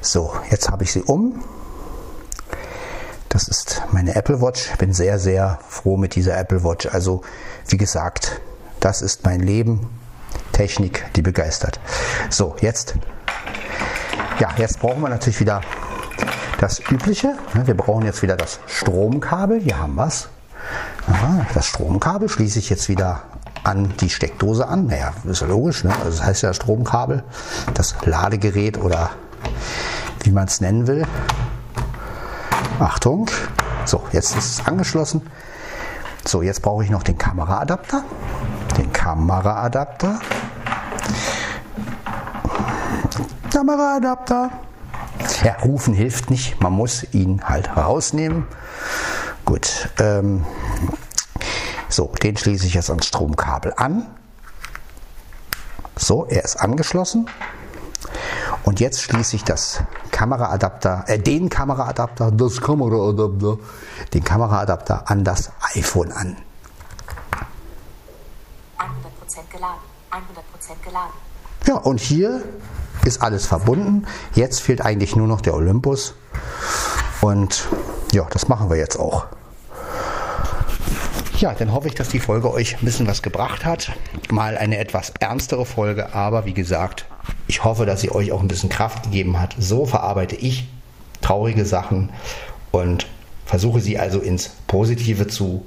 so, 0.00 0.32
jetzt 0.50 0.70
habe 0.70 0.84
ich 0.84 0.92
sie 0.92 1.02
um 1.02 1.42
das 3.30 3.46
ist 3.46 3.82
meine 3.92 4.16
Apple 4.16 4.42
Watch. 4.42 4.76
Bin 4.76 4.92
sehr, 4.92 5.20
sehr 5.20 5.60
froh 5.66 5.96
mit 5.96 6.16
dieser 6.16 6.36
Apple 6.36 6.64
Watch. 6.64 6.86
Also, 6.86 7.22
wie 7.68 7.76
gesagt, 7.76 8.40
das 8.80 9.02
ist 9.02 9.24
mein 9.24 9.40
Leben. 9.40 9.88
Technik, 10.52 11.06
die 11.14 11.22
begeistert. 11.22 11.80
So, 12.28 12.56
jetzt. 12.60 12.94
Ja, 14.40 14.48
jetzt 14.56 14.80
brauchen 14.80 15.00
wir 15.00 15.08
natürlich 15.08 15.38
wieder 15.38 15.60
das 16.60 16.78
Übliche. 16.90 17.36
Wir 17.54 17.74
brauchen 17.74 18.04
jetzt 18.04 18.22
wieder 18.22 18.36
das 18.36 18.60
Stromkabel. 18.66 19.60
Hier 19.60 19.78
haben 19.78 19.94
wir 19.94 20.06
es. 20.06 20.28
Das 21.54 21.66
Stromkabel 21.66 22.28
schließe 22.28 22.58
ich 22.58 22.68
jetzt 22.68 22.90
wieder 22.90 23.22
an 23.64 23.94
die 24.00 24.10
Steckdose 24.10 24.68
an. 24.68 24.86
Naja, 24.86 25.14
ist 25.24 25.40
ja 25.40 25.46
logisch. 25.46 25.84
Ne? 25.84 25.92
Also 26.04 26.18
das 26.18 26.22
heißt 26.22 26.42
ja 26.42 26.52
Stromkabel, 26.52 27.24
das 27.72 27.94
Ladegerät 28.04 28.76
oder 28.78 29.10
wie 30.22 30.32
man 30.32 30.48
es 30.48 30.60
nennen 30.60 30.86
will. 30.86 31.06
Achtung. 32.78 33.30
So, 33.86 34.02
jetzt 34.12 34.36
ist 34.36 34.60
es 34.60 34.66
angeschlossen. 34.66 35.22
So, 36.26 36.42
jetzt 36.42 36.60
brauche 36.60 36.84
ich 36.84 36.90
noch 36.90 37.02
den 37.02 37.16
Kameraadapter. 37.16 38.04
Den 38.76 38.92
Kameraadapter. 38.92 40.20
Kameraadapter. 43.50 44.50
Ja, 45.42 45.56
rufen 45.62 45.94
hilft 45.94 46.30
nicht. 46.30 46.60
Man 46.60 46.72
muss 46.72 47.14
ihn 47.14 47.42
halt 47.48 47.76
rausnehmen. 47.76 48.46
Gut. 49.44 49.88
Ähm, 49.98 50.44
so, 51.88 52.12
den 52.22 52.36
schließe 52.36 52.66
ich 52.66 52.74
jetzt 52.74 52.90
ans 52.90 53.06
Stromkabel 53.06 53.72
an. 53.76 54.06
So, 55.96 56.26
er 56.26 56.44
ist 56.44 56.56
angeschlossen. 56.56 57.28
Und 58.64 58.80
jetzt 58.80 59.02
schließe 59.02 59.36
ich 59.36 59.44
das 59.44 59.82
Kameraadapter, 60.10 61.04
äh, 61.06 61.18
den 61.18 61.48
Kameraadapter, 61.48 62.30
das 62.30 62.60
Kameraadapter, 62.60 63.58
den 64.12 64.24
Kameraadapter 64.24 65.10
an 65.10 65.24
das 65.24 65.50
iPhone 65.74 66.12
an. 66.12 66.36
100% 68.78 69.50
geladen, 69.50 69.80
100% 70.10 70.84
geladen. 70.84 71.29
Ja, 71.70 71.76
und 71.76 72.00
hier 72.00 72.42
ist 73.04 73.22
alles 73.22 73.46
verbunden. 73.46 74.04
Jetzt 74.34 74.60
fehlt 74.60 74.80
eigentlich 74.80 75.14
nur 75.14 75.28
noch 75.28 75.40
der 75.40 75.54
Olympus. 75.54 76.14
Und 77.20 77.68
ja, 78.10 78.26
das 78.28 78.48
machen 78.48 78.68
wir 78.70 78.76
jetzt 78.76 78.98
auch. 78.98 79.26
Ja, 81.38 81.54
dann 81.54 81.72
hoffe 81.72 81.86
ich, 81.86 81.94
dass 81.94 82.08
die 82.08 82.18
Folge 82.18 82.52
euch 82.52 82.78
ein 82.78 82.84
bisschen 82.84 83.06
was 83.06 83.22
gebracht 83.22 83.64
hat. 83.64 83.92
Mal 84.32 84.58
eine 84.58 84.78
etwas 84.78 85.12
ernstere 85.20 85.64
Folge, 85.64 86.12
aber 86.12 86.44
wie 86.44 86.54
gesagt, 86.54 87.04
ich 87.46 87.62
hoffe, 87.62 87.86
dass 87.86 88.00
sie 88.00 88.10
euch 88.10 88.32
auch 88.32 88.40
ein 88.40 88.48
bisschen 88.48 88.68
Kraft 88.68 89.04
gegeben 89.04 89.38
hat. 89.38 89.54
So 89.56 89.86
verarbeite 89.86 90.34
ich 90.34 90.68
traurige 91.20 91.64
Sachen 91.64 92.10
und 92.72 93.06
versuche 93.46 93.78
sie 93.78 93.96
also 93.96 94.18
ins 94.18 94.50
Positive 94.66 95.28
zu, 95.28 95.64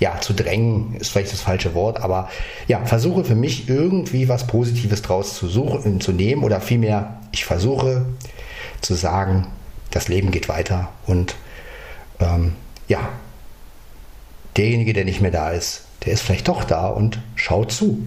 ja, 0.00 0.20
zu 0.20 0.32
drängen, 0.32 0.96
ist 0.96 1.10
vielleicht 1.10 1.32
das 1.32 1.40
falsche 1.40 1.74
Wort, 1.74 2.00
aber 2.00 2.28
ja, 2.68 2.84
versuche 2.84 3.24
für 3.24 3.34
mich 3.34 3.68
irgendwie 3.68 4.28
was 4.28 4.46
Positives 4.46 5.02
draus 5.02 5.34
zu 5.34 5.48
suchen, 5.48 6.00
zu 6.00 6.12
nehmen 6.12 6.42
oder 6.44 6.60
vielmehr, 6.60 7.20
ich 7.32 7.44
versuche 7.44 8.06
zu 8.80 8.94
sagen, 8.94 9.48
das 9.90 10.08
Leben 10.08 10.30
geht 10.30 10.48
weiter 10.48 10.88
und 11.06 11.36
ähm, 12.20 12.54
ja, 12.88 13.08
derjenige, 14.56 14.92
der 14.92 15.04
nicht 15.04 15.20
mehr 15.20 15.30
da 15.30 15.50
ist, 15.50 15.84
der 16.04 16.12
ist 16.12 16.22
vielleicht 16.22 16.48
doch 16.48 16.64
da 16.64 16.88
und 16.88 17.20
schaut 17.34 17.72
zu. 17.72 18.06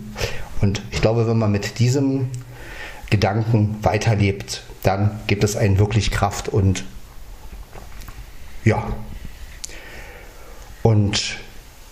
Und 0.62 0.82
ich 0.92 1.02
glaube, 1.02 1.28
wenn 1.28 1.38
man 1.38 1.52
mit 1.52 1.80
diesem 1.80 2.30
Gedanken 3.10 3.78
weiterlebt, 3.82 4.64
dann 4.84 5.20
gibt 5.28 5.44
es 5.44 5.56
einen 5.56 5.80
wirklich 5.80 6.12
Kraft 6.12 6.50
und 6.50 6.86
ja. 8.64 8.88
Und 10.84 11.38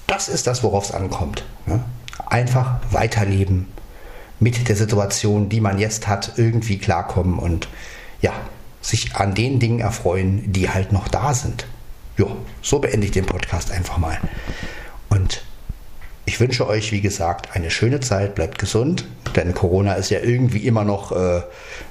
das 0.08 0.28
ist 0.30 0.48
das, 0.48 0.64
worauf 0.64 0.86
es 0.86 0.92
ankommt. 0.92 1.44
Ne? 1.66 1.84
Einfach 2.26 2.78
weiterleben 2.92 3.68
mit 4.40 4.68
der 4.68 4.76
Situation, 4.76 5.50
die 5.50 5.62
man 5.62 5.80
jetzt 5.80 6.08
hat, 6.08 6.34
irgendwie 6.38 6.78
klarkommen 6.78 7.40
und 7.40 7.68
ja, 8.22 8.34
sich 8.82 9.16
an 9.16 9.34
den 9.34 9.60
Dingen 9.60 9.80
erfreuen, 9.80 10.52
die 10.52 10.70
halt 10.70 10.92
noch 10.92 11.08
da 11.08 11.34
sind. 11.34 11.68
Ja, 12.18 12.28
so 12.62 12.80
beende 12.80 13.06
ich 13.06 13.12
den 13.12 13.26
Podcast 13.26 13.72
einfach 13.72 13.98
mal. 13.98 14.18
Und 15.10 15.44
ich 16.26 16.40
wünsche 16.40 16.68
euch, 16.68 16.92
wie 16.92 17.02
gesagt, 17.02 17.56
eine 17.56 17.72
schöne 17.72 18.00
Zeit, 18.00 18.36
bleibt 18.36 18.60
gesund, 18.60 19.06
denn 19.36 19.54
Corona 19.54 19.94
ist 19.94 20.10
ja 20.10 20.20
irgendwie 20.20 20.68
immer 20.68 20.84
noch, 20.84 21.12
äh, 21.12 21.42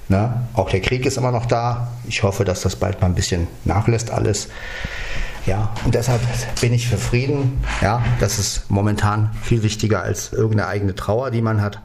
ne? 0.08 0.46
auch 0.52 0.68
der 0.68 0.80
Krieg 0.80 1.06
ist 1.06 1.16
immer 1.16 1.32
noch 1.32 1.46
da. 1.46 1.88
Ich 2.08 2.22
hoffe, 2.22 2.44
dass 2.44 2.60
das 2.60 2.76
bald 2.76 3.00
mal 3.00 3.06
ein 3.06 3.14
bisschen 3.14 3.46
nachlässt 3.64 4.10
alles. 4.10 4.48
Ja, 5.46 5.72
und 5.84 5.94
deshalb 5.94 6.20
bin 6.60 6.72
ich 6.72 6.88
für 6.88 6.98
Frieden. 6.98 7.64
Ja, 7.80 8.04
das 8.18 8.40
ist 8.40 8.68
momentan 8.68 9.30
viel 9.42 9.62
wichtiger 9.62 10.02
als 10.02 10.32
irgendeine 10.32 10.68
eigene 10.68 10.96
Trauer, 10.96 11.30
die 11.30 11.40
man 11.40 11.62
hat. 11.62 11.80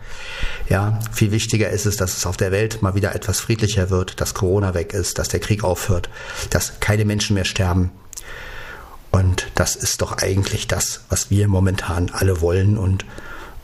Ja, 0.67 0.99
viel 1.11 1.31
wichtiger 1.31 1.69
ist 1.69 1.85
es, 1.85 1.95
dass 1.95 2.17
es 2.17 2.25
auf 2.25 2.37
der 2.37 2.51
Welt 2.51 2.81
mal 2.81 2.95
wieder 2.95 3.13
etwas 3.13 3.39
friedlicher 3.39 3.91
wird, 3.91 4.19
dass 4.19 4.33
Corona 4.33 4.73
weg 4.73 4.93
ist, 4.93 5.19
dass 5.19 5.27
der 5.27 5.39
Krieg 5.39 5.63
aufhört, 5.63 6.09
dass 6.49 6.79
keine 6.79 7.05
Menschen 7.05 7.35
mehr 7.35 7.45
sterben. 7.45 7.91
Und 9.11 9.51
das 9.53 9.75
ist 9.75 10.01
doch 10.01 10.17
eigentlich 10.17 10.67
das, 10.67 11.01
was 11.09 11.29
wir 11.29 11.47
momentan 11.47 12.09
alle 12.11 12.41
wollen. 12.41 12.79
Und 12.79 13.05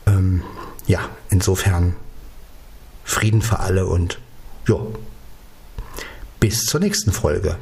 ähm, 0.06 0.44
ja, 0.86 1.00
insofern 1.32 1.96
Frieden 3.04 3.42
für 3.42 3.60
alle 3.60 3.88
und 3.88 4.20
ja, 4.68 4.78
bis 6.40 6.66
zur 6.66 6.82
nächsten 6.82 7.12
Folge 7.12 7.58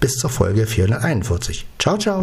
bis 0.00 0.16
zur 0.16 0.30
Folge 0.30 0.66
441. 0.66 1.66
Ciao, 1.78 1.96
ciao. 1.98 2.20